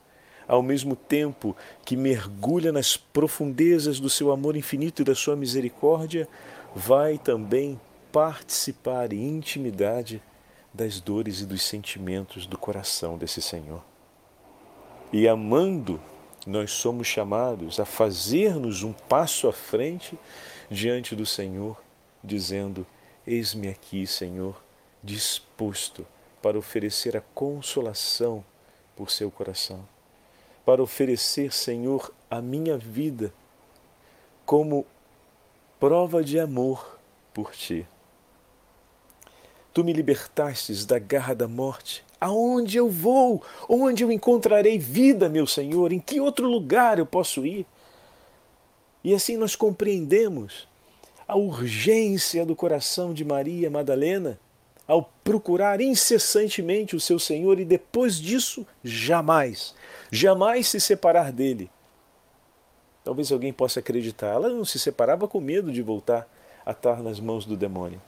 ao 0.46 0.62
mesmo 0.62 0.94
tempo 0.94 1.56
que 1.84 1.96
mergulha 1.96 2.72
nas 2.72 2.96
profundezas 2.96 3.98
do 3.98 4.10
seu 4.10 4.30
amor 4.30 4.56
infinito 4.56 5.02
e 5.02 5.04
da 5.04 5.14
sua 5.14 5.36
misericórdia, 5.36 6.28
vai 6.74 7.18
também 7.18 7.80
participar 8.12 9.12
em 9.12 9.28
intimidade 9.28 10.22
das 10.72 11.00
dores 11.00 11.40
e 11.40 11.46
dos 11.46 11.62
sentimentos 11.62 12.46
do 12.46 12.58
coração 12.58 13.16
desse 13.16 13.40
Senhor. 13.40 13.82
E 15.12 15.28
amando, 15.28 16.00
nós 16.46 16.72
somos 16.72 17.06
chamados 17.06 17.78
a 17.78 17.84
fazer-nos 17.84 18.82
um 18.82 18.92
passo 18.92 19.48
à 19.48 19.52
frente 19.52 20.18
diante 20.70 21.14
do 21.14 21.24
Senhor, 21.24 21.80
dizendo: 22.22 22.86
Eis-me 23.26 23.68
aqui, 23.68 24.06
Senhor, 24.06 24.62
disposto 25.02 26.06
para 26.42 26.58
oferecer 26.58 27.16
a 27.16 27.22
consolação 27.34 28.44
por 28.96 29.10
seu 29.10 29.30
coração 29.30 29.93
para 30.64 30.83
oferecer, 30.83 31.52
Senhor, 31.52 32.12
a 32.30 32.40
minha 32.40 32.76
vida 32.76 33.33
como 34.44 34.87
prova 35.78 36.23
de 36.23 36.38
amor 36.38 36.99
por 37.33 37.52
ti. 37.52 37.87
Tu 39.73 39.83
me 39.83 39.92
libertastes 39.92 40.87
da 40.87 40.99
garra 40.99 41.35
da 41.35 41.49
morte. 41.49 42.04
Aonde 42.21 42.78
eu 42.78 42.88
vou? 42.88 43.42
Onde 43.68 44.04
eu 44.04 44.12
encontrarei 44.12 44.78
vida, 44.78 45.28
meu 45.28 45.47
Senhor? 45.47 45.92
Em 45.92 45.99
que 45.99 46.21
outro 46.21 46.49
lugar 46.49 46.99
eu 46.99 47.04
posso 47.04 47.44
ir? 47.44 47.66
E 49.02 49.12
assim 49.12 49.37
nós 49.37 49.56
compreendemos 49.56 50.68
a 51.26 51.37
urgência 51.37 52.47
do 52.47 52.54
coração 52.54 53.12
de 53.12 53.25
Maria 53.25 53.68
Madalena 53.68 54.38
ao 54.87 55.11
procurar 55.23 55.81
incessantemente 55.81 56.95
o 56.95 57.00
seu 57.00 57.19
Senhor 57.19 57.59
e 57.59 57.64
depois 57.64 58.17
disso 58.17 58.67
jamais, 58.83 59.75
jamais 60.11 60.69
se 60.69 60.79
separar 60.81 61.33
dele. 61.33 61.71
Talvez 63.03 63.33
alguém 63.33 63.53
possa 63.53 63.81
acreditar, 63.81 64.29
ela 64.29 64.49
não 64.49 64.64
se 64.64 64.79
separava 64.79 65.26
com 65.26 65.41
medo 65.41 65.73
de 65.73 65.83
voltar 65.83 66.29
a 66.64 66.73
estar 66.73 67.03
nas 67.03 67.21
mãos 67.21 67.45
do 67.45 67.57
demônio. 67.57 68.00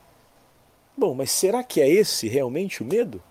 Bom, 0.97 1.15
mas 1.15 1.31
será 1.31 1.63
que 1.63 1.81
é 1.81 1.89
esse 1.89 2.29
realmente 2.29 2.83
o 2.83 2.87
medo? 2.87 3.23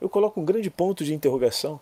Eu 0.00 0.08
coloco 0.08 0.40
um 0.40 0.44
grande 0.44 0.70
ponto 0.70 1.04
de 1.04 1.12
interrogação, 1.12 1.80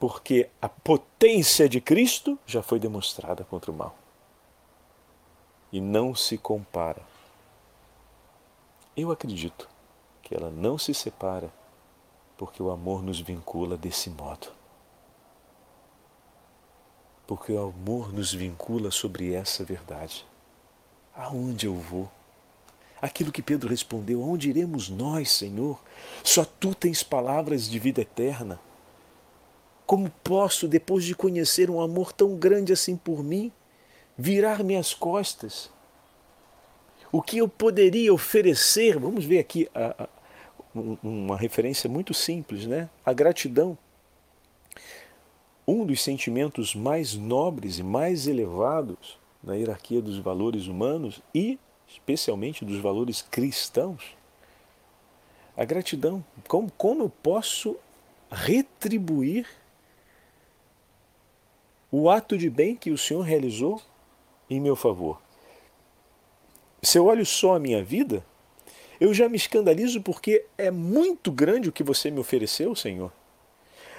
porque 0.00 0.48
a 0.60 0.68
potência 0.68 1.68
de 1.68 1.80
Cristo 1.80 2.38
já 2.46 2.62
foi 2.62 2.78
demonstrada 2.78 3.44
contra 3.44 3.70
o 3.70 3.74
mal. 3.74 3.94
E 5.70 5.80
não 5.80 6.14
se 6.14 6.36
compara. 6.36 7.02
Eu 8.96 9.10
acredito 9.10 9.71
que 10.22 10.34
ela 10.34 10.50
não 10.50 10.78
se 10.78 10.94
separa, 10.94 11.52
porque 12.36 12.62
o 12.62 12.70
amor 12.70 13.02
nos 13.02 13.20
vincula 13.20 13.76
desse 13.76 14.08
modo. 14.08 14.48
Porque 17.26 17.52
o 17.52 17.68
amor 17.68 18.12
nos 18.12 18.32
vincula 18.32 18.90
sobre 18.90 19.32
essa 19.32 19.64
verdade. 19.64 20.24
Aonde 21.14 21.66
eu 21.66 21.74
vou? 21.74 22.10
Aquilo 23.00 23.32
que 23.32 23.42
Pedro 23.42 23.68
respondeu: 23.68 24.22
Onde 24.22 24.48
iremos 24.48 24.88
nós, 24.88 25.32
Senhor? 25.32 25.80
Só 26.22 26.44
tu 26.44 26.74
tens 26.74 27.02
palavras 27.02 27.68
de 27.68 27.78
vida 27.78 28.00
eterna. 28.00 28.60
Como 29.84 30.10
posso, 30.22 30.68
depois 30.68 31.04
de 31.04 31.14
conhecer 31.14 31.68
um 31.68 31.80
amor 31.80 32.12
tão 32.12 32.36
grande 32.36 32.72
assim 32.72 32.96
por 32.96 33.22
mim, 33.22 33.52
virar 34.16 34.62
minhas 34.62 34.94
costas? 34.94 35.70
O 37.12 37.20
que 37.20 37.36
eu 37.36 37.46
poderia 37.46 38.12
oferecer? 38.12 38.98
Vamos 38.98 39.26
ver 39.26 39.38
aqui 39.38 39.68
a, 39.74 40.04
a, 40.04 40.08
uma 41.02 41.36
referência 41.36 41.88
muito 41.88 42.14
simples, 42.14 42.66
né? 42.66 42.88
A 43.04 43.12
gratidão. 43.12 43.76
Um 45.68 45.84
dos 45.84 46.02
sentimentos 46.02 46.74
mais 46.74 47.14
nobres 47.14 47.78
e 47.78 47.82
mais 47.82 48.26
elevados 48.26 49.20
na 49.44 49.54
hierarquia 49.54 50.00
dos 50.00 50.18
valores 50.18 50.66
humanos 50.66 51.20
e 51.34 51.58
especialmente 51.86 52.64
dos 52.64 52.78
valores 52.78 53.20
cristãos. 53.20 54.16
A 55.54 55.66
gratidão. 55.66 56.24
Como, 56.48 56.72
como 56.72 57.02
eu 57.02 57.10
posso 57.10 57.76
retribuir 58.30 59.46
o 61.90 62.08
ato 62.08 62.38
de 62.38 62.48
bem 62.48 62.74
que 62.74 62.90
o 62.90 62.96
Senhor 62.96 63.20
realizou 63.20 63.82
em 64.48 64.58
meu 64.58 64.74
favor? 64.74 65.20
Se 66.84 66.98
eu 66.98 67.06
olho 67.06 67.24
só 67.24 67.54
a 67.54 67.60
minha 67.60 67.82
vida, 67.82 68.24
eu 69.00 69.14
já 69.14 69.28
me 69.28 69.36
escandalizo 69.36 70.02
porque 70.02 70.46
é 70.58 70.68
muito 70.68 71.30
grande 71.30 71.68
o 71.68 71.72
que 71.72 71.84
você 71.84 72.10
me 72.10 72.18
ofereceu, 72.18 72.74
Senhor. 72.74 73.12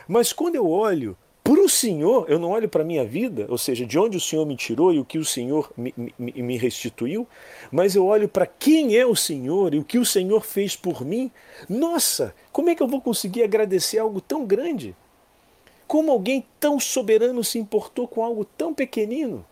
Mas 0.05 0.33
quando 0.33 0.55
eu 0.55 0.69
olho 0.69 1.15
para 1.41 1.61
o 1.61 1.69
Senhor, 1.69 2.29
eu 2.29 2.37
não 2.37 2.51
olho 2.51 2.67
para 2.67 2.81
a 2.81 2.85
minha 2.85 3.05
vida, 3.05 3.47
ou 3.47 3.57
seja, 3.57 3.85
de 3.85 3.97
onde 3.97 4.17
o 4.17 4.21
Senhor 4.21 4.45
me 4.45 4.57
tirou 4.57 4.93
e 4.93 4.99
o 4.99 5.05
que 5.05 5.17
o 5.17 5.23
Senhor 5.23 5.71
me, 5.77 5.93
me, 5.95 6.13
me 6.17 6.57
restituiu, 6.57 7.25
mas 7.71 7.95
eu 7.95 8.05
olho 8.05 8.27
para 8.27 8.45
quem 8.45 8.97
é 8.97 9.05
o 9.05 9.15
Senhor 9.15 9.73
e 9.73 9.79
o 9.79 9.85
que 9.85 9.97
o 9.97 10.05
Senhor 10.05 10.41
fez 10.41 10.75
por 10.75 11.05
mim. 11.05 11.31
Nossa, 11.69 12.35
como 12.51 12.69
é 12.69 12.75
que 12.75 12.83
eu 12.83 12.87
vou 12.87 12.99
conseguir 12.99 13.43
agradecer 13.43 13.97
algo 13.97 14.19
tão 14.19 14.45
grande? 14.45 14.93
Como 15.87 16.11
alguém 16.11 16.45
tão 16.59 16.77
soberano 16.81 17.45
se 17.45 17.57
importou 17.57 18.09
com 18.09 18.25
algo 18.25 18.43
tão 18.43 18.73
pequenino? 18.73 19.45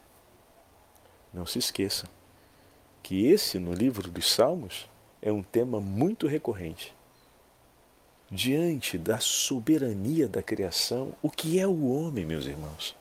Não 1.34 1.46
se 1.46 1.60
esqueça 1.60 2.10
que 3.02 3.28
esse, 3.28 3.60
no 3.60 3.74
livro 3.74 4.10
dos 4.10 4.32
Salmos, 4.32 4.90
é 5.22 5.32
um 5.32 5.44
tema 5.44 5.80
muito 5.80 6.28
recorrente 6.28 6.94
diante 8.32 8.98
da 8.98 9.20
soberania 9.20 10.28
da 10.28 10.42
criação, 10.42 11.14
o 11.22 11.30
que 11.30 11.60
é 11.60 11.68
o 11.68 11.90
homem, 11.90 12.26
meus 12.26 12.46
irmãos? 12.46 12.96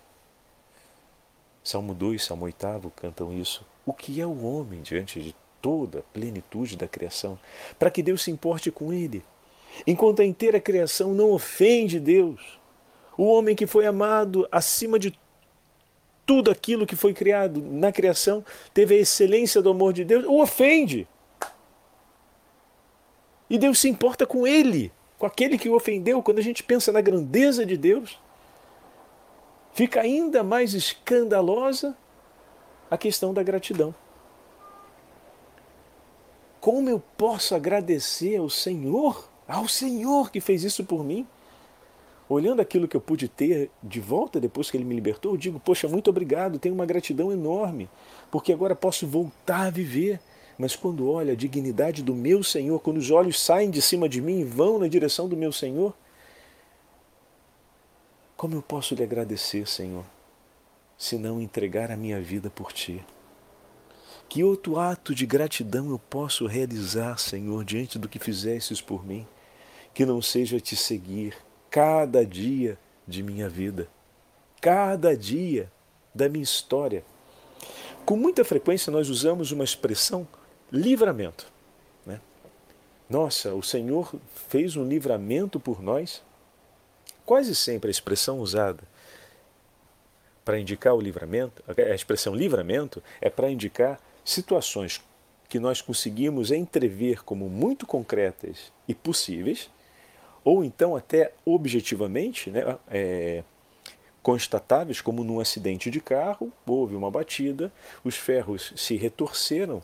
Salmo 1.62 1.94
2, 1.94 2.24
Salmo 2.24 2.46
8 2.46 2.92
cantam 2.96 3.32
isso. 3.32 3.64
O 3.86 3.92
que 3.92 4.20
é 4.20 4.26
o 4.26 4.44
homem 4.44 4.82
diante 4.82 5.20
de 5.20 5.34
toda 5.62 6.00
a 6.00 6.02
plenitude 6.02 6.76
da 6.76 6.88
criação? 6.88 7.38
Para 7.78 7.90
que 7.90 8.02
Deus 8.02 8.22
se 8.22 8.30
importe 8.30 8.72
com 8.72 8.92
ele. 8.92 9.22
Enquanto 9.86 10.20
a 10.20 10.24
inteira 10.24 10.60
criação 10.60 11.14
não 11.14 11.30
ofende 11.30 12.00
Deus, 12.00 12.58
o 13.16 13.24
homem 13.24 13.54
que 13.54 13.68
foi 13.68 13.86
amado 13.86 14.48
acima 14.50 14.98
de 14.98 15.16
tudo 16.30 16.48
aquilo 16.48 16.86
que 16.86 16.94
foi 16.94 17.12
criado 17.12 17.60
na 17.60 17.90
criação, 17.90 18.44
teve 18.72 18.94
a 18.94 18.98
excelência 18.98 19.60
do 19.60 19.70
amor 19.70 19.92
de 19.92 20.04
Deus, 20.04 20.24
o 20.24 20.40
ofende. 20.40 21.08
E 23.50 23.58
Deus 23.58 23.80
se 23.80 23.88
importa 23.88 24.24
com 24.24 24.46
ele 24.46 24.92
com 25.18 25.26
aquele 25.26 25.58
que 25.58 25.68
o 25.68 25.74
ofendeu, 25.74 26.22
quando 26.22 26.38
a 26.38 26.42
gente 26.42 26.62
pensa 26.62 26.92
na 26.92 27.00
grandeza 27.00 27.66
de 27.66 27.76
Deus, 27.76 28.16
fica 29.72 30.02
ainda 30.02 30.44
mais 30.44 30.72
escandalosa 30.72 31.96
a 32.88 32.96
questão 32.96 33.34
da 33.34 33.42
gratidão. 33.42 33.92
Como 36.60 36.88
eu 36.88 37.02
posso 37.18 37.56
agradecer 37.56 38.36
ao 38.36 38.48
Senhor, 38.48 39.28
ao 39.48 39.66
Senhor 39.66 40.30
que 40.30 40.40
fez 40.40 40.62
isso 40.62 40.84
por 40.84 41.02
mim? 41.02 41.26
Olhando 42.30 42.62
aquilo 42.62 42.88
que 42.88 42.96
eu 42.96 43.00
pude 43.02 43.28
ter 43.28 43.70
de 43.82 44.00
volta 44.00 44.40
depois 44.40 44.70
que 44.70 44.76
Ele 44.78 44.84
me 44.84 44.94
libertou, 44.94 45.32
eu 45.32 45.36
digo, 45.36 45.60
poxa, 45.60 45.86
muito 45.86 46.08
obrigado, 46.08 46.58
tenho 46.58 46.74
uma 46.74 46.86
gratidão 46.86 47.30
enorme, 47.30 47.90
porque 48.30 48.52
agora 48.52 48.74
posso 48.74 49.06
voltar 49.06 49.66
a 49.66 49.70
viver 49.70 50.18
mas 50.60 50.76
quando 50.76 51.08
olho 51.08 51.32
a 51.32 51.34
dignidade 51.34 52.02
do 52.02 52.14
meu 52.14 52.42
Senhor, 52.42 52.78
quando 52.80 52.98
os 52.98 53.10
olhos 53.10 53.40
saem 53.40 53.70
de 53.70 53.80
cima 53.80 54.06
de 54.06 54.20
mim 54.20 54.40
e 54.40 54.44
vão 54.44 54.78
na 54.78 54.88
direção 54.88 55.26
do 55.26 55.34
meu 55.34 55.50
Senhor, 55.50 55.94
como 58.36 58.56
eu 58.56 58.60
posso 58.60 58.94
lhe 58.94 59.02
agradecer, 59.02 59.66
Senhor, 59.66 60.04
se 60.98 61.16
não 61.16 61.40
entregar 61.40 61.90
a 61.90 61.96
minha 61.96 62.20
vida 62.20 62.50
por 62.50 62.74
ti? 62.74 63.02
Que 64.28 64.44
outro 64.44 64.78
ato 64.78 65.14
de 65.14 65.24
gratidão 65.24 65.88
eu 65.88 65.98
posso 65.98 66.46
realizar, 66.46 67.18
Senhor, 67.18 67.64
diante 67.64 67.98
do 67.98 68.06
que 68.06 68.18
fizestes 68.18 68.82
por 68.82 69.02
mim, 69.02 69.26
que 69.94 70.04
não 70.04 70.20
seja 70.20 70.60
te 70.60 70.76
seguir 70.76 71.34
cada 71.70 72.24
dia 72.26 72.78
de 73.06 73.22
minha 73.22 73.48
vida, 73.48 73.88
cada 74.60 75.16
dia 75.16 75.70
da 76.14 76.28
minha 76.28 76.42
história? 76.42 77.04
Com 78.04 78.16
muita 78.16 78.44
frequência 78.44 78.90
nós 78.90 79.08
usamos 79.08 79.52
uma 79.52 79.64
expressão 79.64 80.26
livramento. 80.72 81.46
Né? 82.04 82.20
Nossa, 83.08 83.54
o 83.54 83.62
Senhor 83.62 84.14
fez 84.48 84.76
um 84.76 84.86
livramento 84.86 85.60
por 85.60 85.82
nós. 85.82 86.22
Quase 87.24 87.54
sempre 87.54 87.88
a 87.88 87.90
expressão 87.92 88.40
usada 88.40 88.82
para 90.44 90.58
indicar 90.58 90.94
o 90.94 91.00
livramento, 91.00 91.62
a 91.68 91.94
expressão 91.94 92.34
livramento 92.34 93.02
é 93.20 93.30
para 93.30 93.50
indicar 93.50 94.00
situações 94.24 95.00
que 95.48 95.60
nós 95.60 95.80
conseguimos 95.80 96.50
entrever 96.50 97.22
como 97.22 97.48
muito 97.48 97.86
concretas 97.86 98.72
e 98.88 98.94
possíveis, 98.94 99.70
ou 100.44 100.64
então 100.64 100.96
até 100.96 101.32
objetivamente 101.44 102.50
né, 102.50 102.76
é, 102.90 103.42
constatáveis, 104.22 105.00
como 105.00 105.24
num 105.24 105.40
acidente 105.40 105.90
de 105.90 106.00
carro, 106.00 106.52
houve 106.66 106.94
uma 106.94 107.10
batida, 107.10 107.72
os 108.04 108.16
ferros 108.16 108.72
se 108.76 108.96
retorceram 108.96 109.82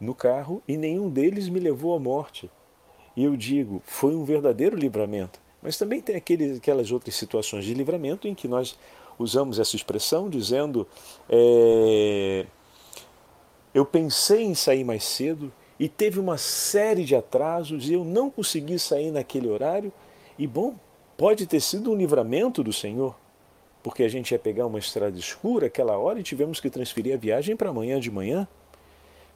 no 0.00 0.14
carro 0.14 0.62
e 0.66 0.76
nenhum 0.76 1.08
deles 1.08 1.48
me 1.48 1.60
levou 1.60 1.94
à 1.94 1.98
morte. 1.98 2.50
E 3.16 3.24
eu 3.24 3.36
digo, 3.36 3.82
foi 3.86 4.14
um 4.14 4.24
verdadeiro 4.24 4.76
livramento. 4.76 5.40
Mas 5.62 5.78
também 5.78 6.00
tem 6.00 6.16
aqueles, 6.16 6.58
aquelas 6.58 6.92
outras 6.92 7.14
situações 7.16 7.64
de 7.64 7.74
livramento 7.74 8.28
em 8.28 8.34
que 8.34 8.46
nós 8.46 8.78
usamos 9.18 9.58
essa 9.58 9.74
expressão 9.74 10.28
dizendo: 10.28 10.86
é, 11.28 12.46
eu 13.74 13.84
pensei 13.84 14.42
em 14.42 14.54
sair 14.54 14.84
mais 14.84 15.04
cedo 15.04 15.52
e 15.78 15.88
teve 15.88 16.18
uma 16.18 16.38
série 16.38 17.04
de 17.04 17.14
atrasos 17.14 17.88
e 17.88 17.92
eu 17.92 18.04
não 18.04 18.30
consegui 18.30 18.78
sair 18.78 19.10
naquele 19.10 19.48
horário. 19.48 19.92
E 20.38 20.46
bom, 20.46 20.74
pode 21.16 21.46
ter 21.46 21.60
sido 21.60 21.92
um 21.92 21.96
livramento 21.96 22.62
do 22.62 22.72
Senhor, 22.72 23.14
porque 23.82 24.02
a 24.02 24.08
gente 24.08 24.32
ia 24.32 24.38
pegar 24.38 24.66
uma 24.66 24.78
estrada 24.78 25.18
escura 25.18 25.66
aquela 25.66 25.96
hora 25.98 26.20
e 26.20 26.22
tivemos 26.22 26.60
que 26.60 26.70
transferir 26.70 27.14
a 27.14 27.18
viagem 27.18 27.56
para 27.56 27.70
amanhã 27.70 28.00
de 28.00 28.10
manhã. 28.10 28.48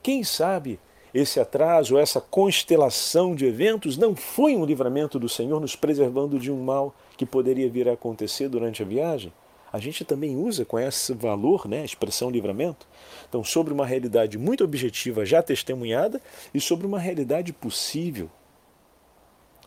Quem 0.01 0.23
sabe 0.23 0.79
esse 1.13 1.39
atraso, 1.39 1.97
essa 1.97 2.21
constelação 2.21 3.35
de 3.35 3.45
eventos 3.45 3.97
não 3.97 4.15
foi 4.15 4.55
um 4.55 4.65
livramento 4.65 5.19
do 5.19 5.27
Senhor 5.27 5.59
nos 5.59 5.75
preservando 5.75 6.39
de 6.39 6.51
um 6.51 6.63
mal 6.63 6.95
que 7.17 7.25
poderia 7.25 7.69
vir 7.69 7.87
a 7.87 7.93
acontecer 7.93 8.47
durante 8.47 8.81
a 8.81 8.85
viagem? 8.85 9.31
A 9.71 9.79
gente 9.79 10.03
também 10.03 10.35
usa 10.35 10.65
com 10.65 10.77
esse 10.77 11.13
valor, 11.13 11.67
né, 11.67 11.81
a 11.81 11.85
expressão 11.85 12.29
livramento. 12.29 12.85
Então, 13.29 13.43
sobre 13.43 13.73
uma 13.73 13.85
realidade 13.85 14.37
muito 14.37 14.63
objetiva 14.63 15.25
já 15.25 15.41
testemunhada 15.41 16.21
e 16.53 16.59
sobre 16.59 16.85
uma 16.85 16.99
realidade 16.99 17.53
possível, 17.53 18.29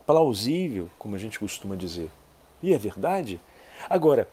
plausível, 0.05 0.89
como 0.99 1.15
a 1.15 1.19
gente 1.19 1.39
costuma 1.39 1.75
dizer. 1.75 2.11
E 2.61 2.73
é 2.73 2.77
verdade? 2.77 3.41
Agora, 3.89 4.29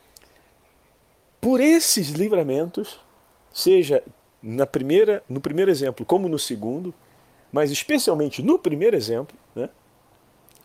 por 1.41 1.61
esses 1.61 2.11
livramentos, 2.11 3.01
seja 3.53 4.03
na 4.43 4.67
primeira, 4.67 5.23
no 5.29 5.41
primeiro 5.41 5.71
exemplo 5.71 6.05
como 6.05 6.29
no 6.29 6.39
segundo, 6.39 6.93
mas 7.51 7.71
especialmente 7.71 8.43
no 8.43 8.59
primeiro 8.59 8.97
exemplo, 8.97 9.37
né, 9.55 9.71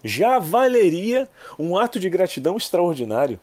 já 0.03 0.37
valeria 0.37 1.29
um 1.57 1.77
ato 1.77 1.99
de 1.99 2.09
gratidão 2.09 2.57
extraordinário. 2.57 3.39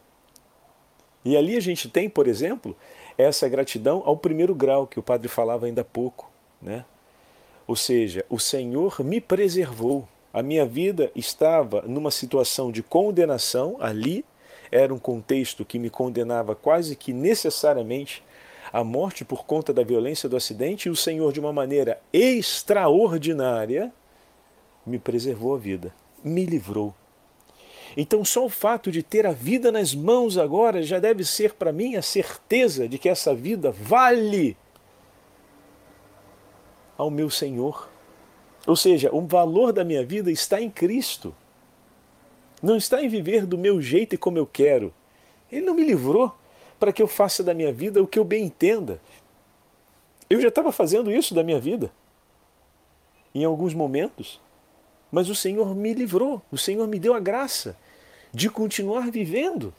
E 1.25 1.35
ali 1.35 1.57
a 1.57 1.59
gente 1.59 1.89
tem, 1.89 2.07
por 2.07 2.27
exemplo, 2.27 2.77
essa 3.17 3.49
gratidão 3.49 4.03
ao 4.05 4.15
primeiro 4.15 4.53
grau 4.53 4.85
que 4.85 4.99
o 4.99 5.03
padre 5.03 5.27
falava 5.27 5.65
ainda 5.65 5.81
há 5.81 5.85
pouco, 5.85 6.31
né? 6.61 6.85
Ou 7.67 7.75
seja, 7.75 8.23
o 8.29 8.39
Senhor 8.39 9.03
me 9.03 9.19
preservou. 9.19 10.07
A 10.31 10.43
minha 10.43 10.65
vida 10.65 11.11
estava 11.15 11.81
numa 11.81 12.11
situação 12.11 12.71
de 12.71 12.83
condenação 12.83 13.77
ali, 13.79 14.23
era 14.71 14.93
um 14.93 14.99
contexto 14.99 15.65
que 15.65 15.79
me 15.79 15.89
condenava 15.89 16.53
quase 16.53 16.95
que 16.95 17.11
necessariamente 17.11 18.23
a 18.71 18.83
morte 18.83 19.23
por 19.23 19.45
conta 19.45 19.73
da 19.73 19.83
violência 19.83 20.27
do 20.27 20.35
acidente 20.35 20.89
e 20.89 20.91
o 20.91 20.95
Senhor, 20.95 21.31
de 21.31 21.39
uma 21.39 21.53
maneira 21.53 21.99
extraordinária, 22.11 23.91
me 24.85 24.99
preservou 24.99 25.55
a 25.55 25.57
vida, 25.57 25.93
me 26.23 26.45
livrou. 26.45 26.93
Então, 27.97 28.25
só 28.25 28.45
o 28.45 28.49
fato 28.49 28.91
de 28.91 29.01
ter 29.01 29.25
a 29.25 29.31
vida 29.31 29.71
nas 29.71 29.95
mãos 29.95 30.37
agora 30.37 30.83
já 30.83 30.99
deve 30.99 31.23
ser 31.23 31.53
para 31.53 31.71
mim 31.71 31.95
a 31.95 32.01
certeza 32.01 32.89
de 32.89 32.97
que 32.97 33.07
essa 33.07 33.33
vida 33.33 33.71
vale 33.71 34.57
ao 36.97 37.09
meu 37.09 37.29
Senhor. 37.29 37.89
Ou 38.67 38.75
seja, 38.75 39.13
o 39.13 39.21
valor 39.21 39.71
da 39.71 39.85
minha 39.85 40.03
vida 40.05 40.29
está 40.29 40.59
em 40.59 40.69
Cristo. 40.69 41.33
Não 42.61 42.75
está 42.75 43.01
em 43.01 43.07
viver 43.07 43.45
do 43.45 43.57
meu 43.57 43.81
jeito 43.81 44.15
e 44.15 44.17
como 44.17 44.37
eu 44.37 44.45
quero. 44.45 44.93
Ele 45.49 45.65
não 45.65 45.75
me 45.75 45.85
livrou 45.85 46.33
para 46.77 46.91
que 46.91 47.01
eu 47.01 47.07
faça 47.07 47.43
da 47.43 47.53
minha 47.53 47.71
vida 47.71 48.03
o 48.03 48.07
que 48.07 48.19
eu 48.19 48.25
bem 48.25 48.43
entenda. 48.43 48.99
Eu 50.29 50.41
já 50.41 50.49
estava 50.49 50.71
fazendo 50.71 51.11
isso 51.11 51.33
da 51.33 51.43
minha 51.43 51.59
vida 51.59 51.91
em 53.33 53.43
alguns 53.43 53.73
momentos, 53.73 54.41
mas 55.11 55.29
o 55.29 55.35
Senhor 55.35 55.75
me 55.75 55.93
livrou, 55.93 56.41
o 56.51 56.57
Senhor 56.57 56.87
me 56.87 56.97
deu 56.97 57.13
a 57.13 57.19
graça 57.19 57.77
de 58.35 58.49
continuar 58.49 59.09
vivendo. 59.09 59.73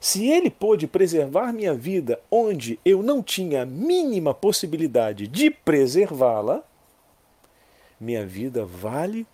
Se 0.00 0.26
Ele 0.26 0.50
pôde 0.50 0.86
preservar 0.86 1.52
minha 1.52 1.74
vida 1.74 2.18
onde 2.30 2.80
eu 2.82 3.02
não 3.02 3.22
tinha 3.22 3.62
a 3.62 3.66
mínima 3.66 4.32
possibilidade 4.32 5.26
de 5.28 5.50
preservá-la, 5.50 6.64
minha 8.00 8.24
vida 8.24 8.64
vale 8.64 9.26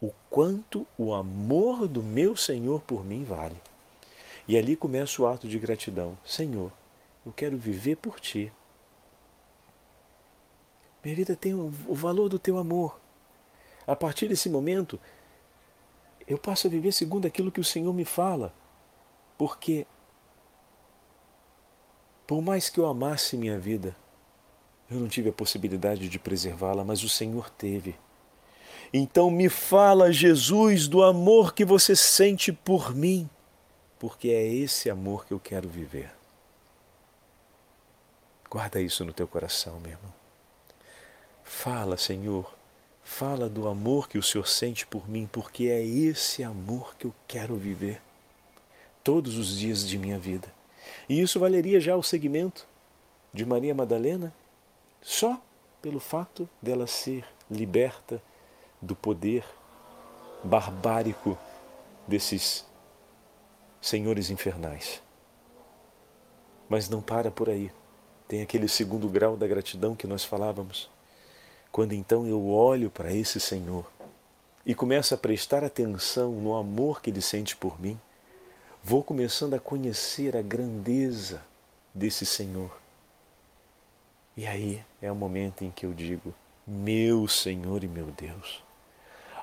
o 0.00 0.10
quanto 0.28 0.86
o 0.98 1.14
amor 1.14 1.88
do 1.88 2.02
meu 2.02 2.36
Senhor 2.36 2.82
por 2.82 3.02
mim 3.02 3.24
vale. 3.24 3.56
E 4.46 4.58
ali 4.58 4.76
começa 4.76 5.22
o 5.22 5.26
ato 5.26 5.48
de 5.48 5.58
gratidão. 5.58 6.18
Senhor, 6.24 6.70
eu 7.24 7.32
quero 7.32 7.56
viver 7.56 7.96
por 7.96 8.20
Ti. 8.20 8.52
Minha 11.02 11.16
vida 11.16 11.34
tem 11.34 11.54
o 11.54 11.70
valor 11.94 12.28
do 12.28 12.38
Teu 12.38 12.58
amor. 12.58 13.00
A 13.86 13.96
partir 13.96 14.28
desse 14.28 14.50
momento, 14.50 15.00
eu 16.30 16.38
passo 16.38 16.68
a 16.68 16.70
viver 16.70 16.92
segundo 16.92 17.26
aquilo 17.26 17.50
que 17.50 17.60
o 17.60 17.64
Senhor 17.64 17.92
me 17.92 18.04
fala. 18.04 18.54
Porque, 19.36 19.84
por 22.24 22.40
mais 22.40 22.68
que 22.68 22.78
eu 22.78 22.86
amasse 22.86 23.36
minha 23.36 23.58
vida, 23.58 23.96
eu 24.88 25.00
não 25.00 25.08
tive 25.08 25.30
a 25.30 25.32
possibilidade 25.32 26.08
de 26.08 26.18
preservá-la, 26.20 26.84
mas 26.84 27.02
o 27.02 27.08
Senhor 27.08 27.50
teve. 27.50 27.96
Então 28.92 29.28
me 29.28 29.48
fala, 29.48 30.12
Jesus, 30.12 30.86
do 30.86 31.02
amor 31.02 31.52
que 31.52 31.64
você 31.64 31.96
sente 31.96 32.52
por 32.52 32.94
mim, 32.94 33.28
porque 33.98 34.28
é 34.28 34.46
esse 34.46 34.88
amor 34.88 35.26
que 35.26 35.32
eu 35.32 35.40
quero 35.40 35.68
viver. 35.68 36.12
Guarda 38.48 38.80
isso 38.80 39.04
no 39.04 39.12
teu 39.12 39.26
coração, 39.26 39.80
meu 39.80 39.90
irmão. 39.90 40.14
Fala, 41.42 41.96
Senhor, 41.96 42.52
fala 43.10 43.48
do 43.48 43.66
amor 43.66 44.08
que 44.08 44.16
o 44.16 44.22
Senhor 44.22 44.46
sente 44.46 44.86
por 44.86 45.10
mim, 45.10 45.28
porque 45.30 45.64
é 45.64 45.84
esse 45.84 46.44
amor 46.44 46.94
que 46.94 47.06
eu 47.06 47.14
quero 47.26 47.56
viver 47.56 48.00
todos 49.02 49.36
os 49.36 49.58
dias 49.58 49.86
de 49.86 49.98
minha 49.98 50.18
vida. 50.18 50.48
E 51.08 51.20
isso 51.20 51.40
valeria 51.40 51.80
já 51.80 51.96
o 51.96 52.04
segmento 52.04 52.66
de 53.34 53.44
Maria 53.44 53.74
Madalena 53.74 54.32
só 55.02 55.42
pelo 55.82 55.98
fato 55.98 56.48
dela 56.62 56.86
ser 56.86 57.24
liberta 57.50 58.22
do 58.80 58.94
poder 58.94 59.44
barbárico 60.44 61.36
desses 62.06 62.64
senhores 63.82 64.30
infernais. 64.30 65.02
Mas 66.68 66.88
não 66.88 67.02
para 67.02 67.30
por 67.30 67.50
aí. 67.50 67.72
Tem 68.28 68.40
aquele 68.40 68.68
segundo 68.68 69.08
grau 69.08 69.36
da 69.36 69.48
gratidão 69.48 69.96
que 69.96 70.06
nós 70.06 70.24
falávamos. 70.24 70.88
Quando 71.70 71.92
então 71.92 72.26
eu 72.26 72.48
olho 72.48 72.90
para 72.90 73.12
esse 73.12 73.38
Senhor 73.38 73.90
e 74.66 74.74
começo 74.74 75.14
a 75.14 75.18
prestar 75.18 75.64
atenção 75.64 76.32
no 76.32 76.56
amor 76.56 77.00
que 77.00 77.10
ele 77.10 77.22
sente 77.22 77.56
por 77.56 77.80
mim, 77.80 77.98
vou 78.82 79.02
começando 79.02 79.54
a 79.54 79.60
conhecer 79.60 80.36
a 80.36 80.42
grandeza 80.42 81.42
desse 81.94 82.26
Senhor 82.26 82.80
e 84.40 84.46
aí 84.46 84.82
é 85.02 85.12
o 85.12 85.14
momento 85.14 85.64
em 85.64 85.70
que 85.70 85.84
eu 85.84 85.92
digo: 85.92 86.32
Meu 86.66 87.28
Senhor 87.28 87.84
e 87.84 87.88
meu 87.88 88.06
Deus, 88.06 88.64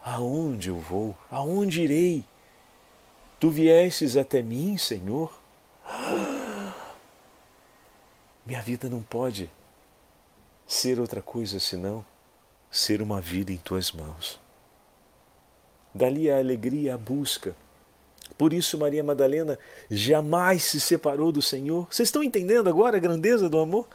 aonde 0.04 0.70
eu 0.70 0.80
vou? 0.80 1.16
Aonde 1.30 1.84
irei? 1.84 2.26
Tu 3.40 3.52
viestes 3.52 4.18
até 4.18 4.42
mim, 4.42 4.76
Senhor? 4.76 5.40
Minha 8.44 8.62
vida 8.62 8.90
não 8.90 9.04
pode 9.04 9.52
ser 10.66 11.00
outra 11.00 11.22
coisa 11.22 11.60
senão 11.60 12.04
ser 12.72 13.02
uma 13.02 13.22
vida 13.22 13.52
em 13.52 13.58
tuas 13.58 13.92
mãos. 13.92 14.40
Dali 15.94 16.30
a 16.30 16.38
alegria, 16.38 16.96
a 16.96 16.98
busca. 16.98 17.56
Por 18.38 18.54
isso, 18.54 18.78
Maria 18.78 19.04
Madalena 19.04 19.58
jamais 19.90 20.64
se 20.64 20.80
separou 20.80 21.32
do 21.32 21.42
Senhor. 21.42 21.88
Vocês 21.90 22.08
estão 22.08 22.24
entendendo 22.24 22.70
agora 22.70 22.98
a 22.98 23.00
grandeza 23.00 23.50
do 23.50 23.60
amor? 23.60 23.88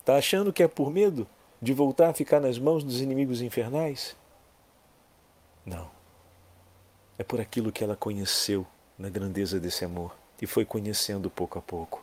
Está 0.00 0.16
achando 0.16 0.52
que 0.52 0.62
é 0.62 0.68
por 0.68 0.90
medo 0.90 1.26
de 1.60 1.72
voltar 1.72 2.10
a 2.10 2.14
ficar 2.14 2.40
nas 2.40 2.58
mãos 2.58 2.84
dos 2.84 3.00
inimigos 3.00 3.40
infernais? 3.40 4.16
Não. 5.64 5.90
É 7.18 7.24
por 7.24 7.40
aquilo 7.40 7.72
que 7.72 7.84
ela 7.84 7.96
conheceu 7.96 8.66
na 8.98 9.08
grandeza 9.08 9.60
desse 9.60 9.84
amor 9.84 10.14
e 10.40 10.46
foi 10.46 10.64
conhecendo 10.64 11.30
pouco 11.30 11.58
a 11.58 11.62
pouco. 11.62 12.02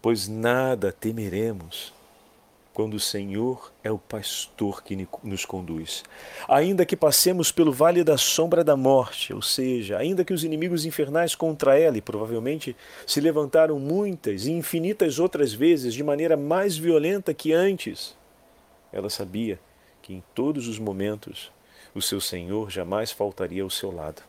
Pois 0.00 0.26
nada 0.26 0.92
temeremos 0.92 1.92
quando 2.72 2.94
o 2.94 3.00
Senhor 3.00 3.72
é 3.84 3.90
o 3.90 3.98
pastor 3.98 4.82
que 4.82 5.06
nos 5.22 5.44
conduz. 5.44 6.02
Ainda 6.48 6.86
que 6.86 6.96
passemos 6.96 7.52
pelo 7.52 7.72
vale 7.72 8.02
da 8.02 8.16
sombra 8.16 8.64
da 8.64 8.76
morte, 8.76 9.34
ou 9.34 9.42
seja, 9.42 9.98
ainda 9.98 10.24
que 10.24 10.32
os 10.32 10.42
inimigos 10.42 10.86
infernais 10.86 11.34
contra 11.34 11.78
ela, 11.78 11.98
e 11.98 12.02
provavelmente 12.02 12.74
se 13.06 13.20
levantaram 13.20 13.78
muitas 13.78 14.46
e 14.46 14.52
infinitas 14.52 15.18
outras 15.18 15.52
vezes 15.52 15.92
de 15.92 16.02
maneira 16.02 16.36
mais 16.36 16.76
violenta 16.76 17.34
que 17.34 17.52
antes, 17.52 18.16
ela 18.92 19.10
sabia 19.10 19.60
que 20.00 20.14
em 20.14 20.22
todos 20.34 20.66
os 20.66 20.78
momentos 20.78 21.52
o 21.94 22.00
seu 22.00 22.20
Senhor 22.20 22.70
jamais 22.70 23.12
faltaria 23.12 23.62
ao 23.62 23.70
seu 23.70 23.90
lado. 23.90 24.22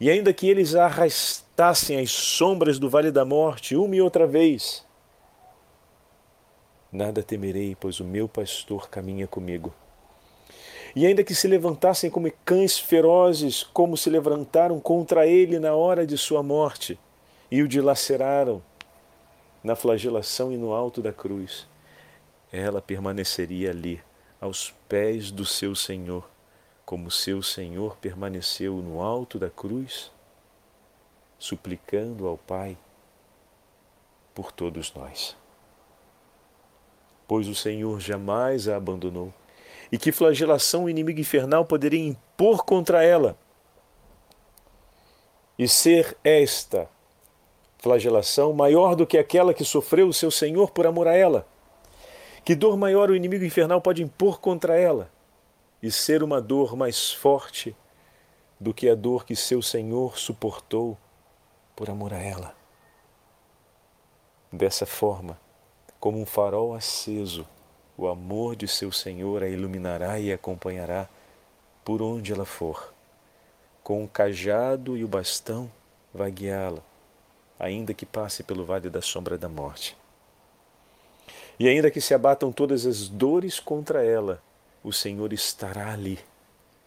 E 0.00 0.08
ainda 0.08 0.32
que 0.32 0.48
eles 0.48 0.74
arrastassem 0.74 1.98
as 1.98 2.10
sombras 2.10 2.78
do 2.78 2.88
vale 2.88 3.10
da 3.10 3.24
morte 3.24 3.76
uma 3.76 3.94
e 3.94 4.00
outra 4.00 4.26
vez, 4.26 4.84
Nada 6.92 7.22
temerei, 7.22 7.76
pois 7.78 8.00
o 8.00 8.04
meu 8.04 8.28
pastor 8.28 8.90
caminha 8.90 9.28
comigo. 9.28 9.72
E 10.94 11.06
ainda 11.06 11.22
que 11.22 11.36
se 11.36 11.46
levantassem 11.46 12.10
como 12.10 12.30
cães 12.44 12.80
ferozes, 12.80 13.62
como 13.62 13.96
se 13.96 14.10
levantaram 14.10 14.80
contra 14.80 15.24
ele 15.24 15.60
na 15.60 15.72
hora 15.72 16.04
de 16.04 16.18
sua 16.18 16.42
morte, 16.42 16.98
e 17.48 17.62
o 17.62 17.68
dilaceraram 17.68 18.60
na 19.62 19.76
flagelação 19.76 20.50
e 20.50 20.56
no 20.56 20.72
alto 20.72 21.00
da 21.00 21.12
cruz, 21.12 21.68
ela 22.50 22.82
permaneceria 22.82 23.70
ali, 23.70 24.02
aos 24.40 24.74
pés 24.88 25.30
do 25.30 25.44
seu 25.44 25.76
Senhor, 25.76 26.28
como 26.84 27.08
seu 27.08 27.40
Senhor 27.40 27.96
permaneceu 27.98 28.76
no 28.76 29.00
alto 29.00 29.38
da 29.38 29.48
cruz, 29.48 30.10
suplicando 31.38 32.26
ao 32.26 32.36
Pai 32.36 32.76
por 34.34 34.50
todos 34.50 34.92
nós 34.92 35.36
pois 37.30 37.46
o 37.46 37.54
Senhor 37.54 38.00
jamais 38.00 38.66
a 38.66 38.74
abandonou. 38.74 39.32
E 39.92 39.96
que 39.96 40.10
flagelação 40.10 40.86
o 40.86 40.90
inimigo 40.90 41.20
infernal 41.20 41.64
poderia 41.64 42.04
impor 42.04 42.64
contra 42.64 43.04
ela? 43.04 43.38
E 45.56 45.68
ser 45.68 46.18
esta 46.24 46.88
flagelação 47.78 48.52
maior 48.52 48.96
do 48.96 49.06
que 49.06 49.16
aquela 49.16 49.54
que 49.54 49.64
sofreu 49.64 50.08
o 50.08 50.12
seu 50.12 50.28
Senhor 50.28 50.72
por 50.72 50.88
amor 50.88 51.06
a 51.06 51.14
ela? 51.14 51.46
Que 52.44 52.56
dor 52.56 52.76
maior 52.76 53.10
o 53.10 53.14
inimigo 53.14 53.44
infernal 53.44 53.80
pode 53.80 54.02
impor 54.02 54.40
contra 54.40 54.76
ela? 54.76 55.08
E 55.80 55.88
ser 55.88 56.24
uma 56.24 56.40
dor 56.40 56.74
mais 56.74 57.12
forte 57.12 57.76
do 58.58 58.74
que 58.74 58.88
a 58.88 58.96
dor 58.96 59.24
que 59.24 59.36
seu 59.36 59.62
Senhor 59.62 60.18
suportou 60.18 60.98
por 61.76 61.88
amor 61.88 62.12
a 62.12 62.18
ela? 62.18 62.56
Dessa 64.52 64.84
forma, 64.84 65.38
como 66.00 66.18
um 66.18 66.24
farol 66.24 66.74
aceso, 66.74 67.46
o 67.96 68.08
amor 68.08 68.56
de 68.56 68.66
seu 68.66 68.90
Senhor 68.90 69.42
a 69.42 69.48
iluminará 69.48 70.18
e 70.18 70.32
acompanhará 70.32 71.06
por 71.84 72.00
onde 72.00 72.32
ela 72.32 72.46
for. 72.46 72.94
Com 73.84 74.02
o 74.02 74.08
cajado 74.08 74.96
e 74.96 75.04
o 75.04 75.08
bastão 75.08 75.70
vai 76.12 76.30
guiá-la, 76.30 76.82
ainda 77.58 77.92
que 77.92 78.06
passe 78.06 78.42
pelo 78.42 78.64
vale 78.64 78.88
da 78.88 79.02
sombra 79.02 79.36
da 79.36 79.48
morte. 79.48 79.94
E 81.58 81.68
ainda 81.68 81.90
que 81.90 82.00
se 82.00 82.14
abatam 82.14 82.50
todas 82.50 82.86
as 82.86 83.06
dores 83.06 83.60
contra 83.60 84.02
ela, 84.02 84.42
o 84.82 84.94
Senhor 84.94 85.30
estará 85.34 85.92
ali, 85.92 86.18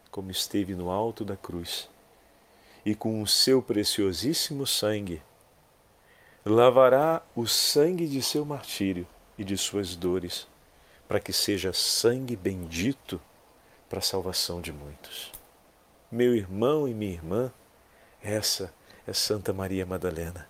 como 0.09 0.31
esteve 0.31 0.73
no 0.73 0.89
alto 0.89 1.23
da 1.23 1.37
cruz, 1.37 1.87
e 2.83 2.95
com 2.95 3.21
o 3.21 3.27
seu 3.27 3.61
preciosíssimo 3.61 4.65
sangue 4.65 5.21
lavará 6.45 7.21
o 7.35 7.47
sangue 7.47 8.07
de 8.07 8.21
seu 8.21 8.43
martírio 8.43 9.07
e 9.37 9.43
de 9.43 9.57
suas 9.57 9.95
dores, 9.95 10.47
para 11.07 11.19
que 11.19 11.31
seja 11.31 11.71
sangue 11.71 12.35
bendito 12.35 13.19
para 13.89 13.99
a 13.99 14.01
salvação 14.01 14.59
de 14.59 14.71
muitos. 14.71 15.31
Meu 16.11 16.35
irmão 16.35 16.87
e 16.87 16.93
minha 16.93 17.13
irmã, 17.13 17.51
essa 18.21 18.73
é 19.07 19.13
Santa 19.13 19.53
Maria 19.53 19.85
Madalena. 19.85 20.47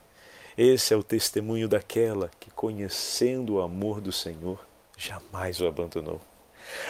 Esse 0.58 0.94
é 0.94 0.98
o 0.98 1.04
testemunho 1.04 1.68
daquela 1.68 2.30
que, 2.40 2.52
conhecendo 2.52 3.56
o 3.56 3.62
amor 3.62 4.02
do 4.02 4.12
Senhor, 4.12 4.66
jamais 4.98 5.60
o 5.62 5.68
abandonou. 5.68 6.22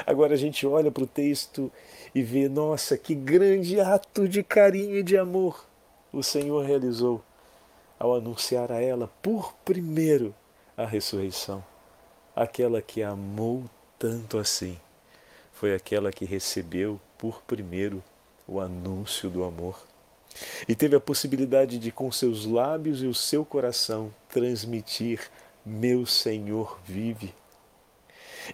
Agora 0.05 0.33
a 0.33 0.37
gente 0.37 0.67
olha 0.67 0.91
para 0.91 1.03
o 1.03 1.07
texto 1.07 1.71
e 2.13 2.21
vê, 2.21 2.47
nossa, 2.47 2.97
que 2.97 3.15
grande 3.15 3.79
ato 3.79 4.27
de 4.27 4.43
carinho 4.43 4.97
e 4.97 5.03
de 5.03 5.17
amor 5.17 5.65
o 6.11 6.21
Senhor 6.21 6.63
realizou 6.65 7.23
ao 8.03 8.13
anunciar 8.13 8.69
a 8.69 8.81
ela 8.81 9.09
por 9.21 9.53
primeiro 9.63 10.35
a 10.75 10.85
ressurreição. 10.85 11.63
Aquela 12.35 12.81
que 12.81 13.01
amou 13.01 13.63
tanto 13.97 14.37
assim 14.37 14.77
foi 15.53 15.73
aquela 15.73 16.11
que 16.11 16.25
recebeu 16.25 16.99
por 17.17 17.41
primeiro 17.43 18.03
o 18.45 18.59
anúncio 18.59 19.29
do 19.29 19.45
amor 19.45 19.81
e 20.67 20.75
teve 20.75 20.97
a 20.97 20.99
possibilidade 20.99 21.79
de, 21.79 21.93
com 21.93 22.11
seus 22.11 22.45
lábios 22.45 23.01
e 23.01 23.07
o 23.07 23.13
seu 23.13 23.45
coração, 23.45 24.13
transmitir: 24.27 25.21
Meu 25.65 26.05
Senhor 26.05 26.77
vive. 26.83 27.33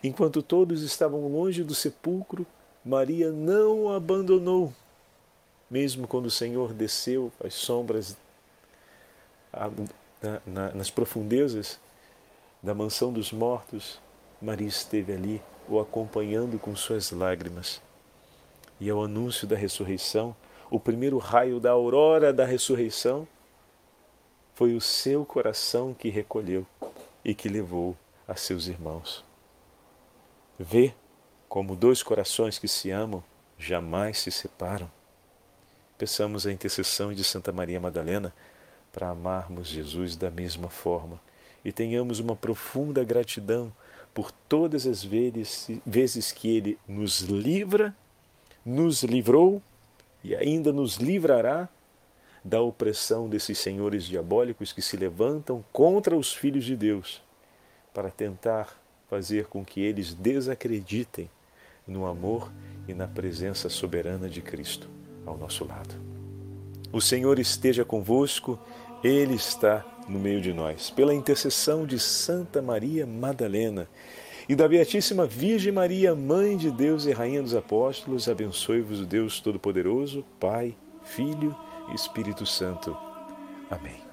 Enquanto 0.03 0.43
todos 0.43 0.83
estavam 0.83 1.27
longe 1.27 1.63
do 1.63 1.73
sepulcro, 1.73 2.45
Maria 2.85 3.31
não 3.31 3.85
o 3.85 3.89
abandonou. 3.89 4.71
Mesmo 5.71 6.07
quando 6.07 6.27
o 6.27 6.31
Senhor 6.31 6.71
desceu 6.71 7.31
às 7.43 7.55
sombras, 7.55 8.15
nas 10.73 10.89
profundezas 10.89 11.79
da 12.61 12.73
mansão 12.73 13.11
dos 13.11 13.31
mortos, 13.31 13.99
Maria 14.41 14.67
esteve 14.67 15.13
ali, 15.13 15.41
o 15.67 15.79
acompanhando 15.79 16.57
com 16.59 16.75
suas 16.75 17.11
lágrimas. 17.11 17.81
E 18.79 18.89
ao 18.89 19.03
anúncio 19.03 19.47
da 19.47 19.55
ressurreição, 19.55 20.35
o 20.69 20.79
primeiro 20.79 21.17
raio 21.17 21.59
da 21.59 21.71
aurora 21.71 22.31
da 22.31 22.45
ressurreição, 22.45 23.27
foi 24.55 24.75
o 24.75 24.81
seu 24.81 25.25
coração 25.25 25.93
que 25.93 26.09
recolheu 26.09 26.65
e 27.23 27.33
que 27.33 27.47
levou 27.47 27.95
a 28.27 28.35
seus 28.35 28.67
irmãos. 28.67 29.23
Vê 30.57 30.93
como 31.47 31.75
dois 31.75 32.03
corações 32.03 32.59
que 32.59 32.67
se 32.67 32.91
amam 32.91 33.23
jamais 33.57 34.19
se 34.19 34.31
separam. 34.31 34.89
Peçamos 35.97 36.47
a 36.47 36.51
intercessão 36.51 37.13
de 37.13 37.23
Santa 37.23 37.51
Maria 37.51 37.79
Madalena 37.79 38.33
para 38.91 39.09
amarmos 39.09 39.67
Jesus 39.67 40.15
da 40.15 40.29
mesma 40.29 40.69
forma 40.69 41.19
e 41.63 41.71
tenhamos 41.71 42.19
uma 42.19 42.35
profunda 42.35 43.03
gratidão 43.03 43.71
por 44.13 44.31
todas 44.31 44.87
as 44.87 45.03
vezes, 45.03 46.31
que 46.31 46.49
Ele 46.49 46.77
nos 46.87 47.21
livra, 47.21 47.95
nos 48.65 49.03
livrou 49.03 49.61
e 50.23 50.35
ainda 50.35 50.73
nos 50.73 50.97
livrará 50.97 51.69
da 52.43 52.61
opressão 52.61 53.29
desses 53.29 53.57
senhores 53.57 54.05
diabólicos 54.05 54.71
que 54.71 54.81
se 54.81 54.97
levantam 54.97 55.63
contra 55.71 56.15
os 56.15 56.33
filhos 56.33 56.65
de 56.65 56.75
Deus 56.75 57.21
para 57.93 58.09
tentar 58.09 58.79
fazer 59.09 59.45
com 59.47 59.65
que 59.65 59.81
eles 59.81 60.13
desacreditem 60.13 61.29
no 61.87 62.05
amor 62.05 62.51
e 62.87 62.93
na 62.93 63.07
presença 63.07 63.67
soberana 63.69 64.29
de 64.29 64.41
Cristo 64.41 64.89
ao 65.25 65.37
nosso 65.37 65.65
lado. 65.65 65.95
O 66.91 67.01
Senhor 67.01 67.39
esteja 67.39 67.83
convosco, 67.83 68.59
Ele 69.03 69.35
está 69.35 69.85
no 70.07 70.19
meio 70.19 70.41
de 70.41 70.51
nós. 70.51 70.89
Pela 70.89 71.13
intercessão 71.13 71.85
de 71.85 71.99
Santa 71.99 72.61
Maria 72.61 73.05
Madalena 73.05 73.87
e 74.47 74.55
da 74.55 74.67
Beatíssima 74.67 75.25
Virgem 75.25 75.71
Maria, 75.71 76.15
Mãe 76.15 76.57
de 76.57 76.71
Deus 76.71 77.05
e 77.05 77.11
Rainha 77.11 77.41
dos 77.41 77.55
Apóstolos, 77.55 78.27
abençoe-vos 78.27 78.99
o 78.99 79.05
Deus 79.05 79.39
Todo-Poderoso, 79.39 80.25
Pai, 80.39 80.75
Filho 81.03 81.55
e 81.91 81.95
Espírito 81.95 82.45
Santo. 82.45 82.97
Amém. 83.69 84.08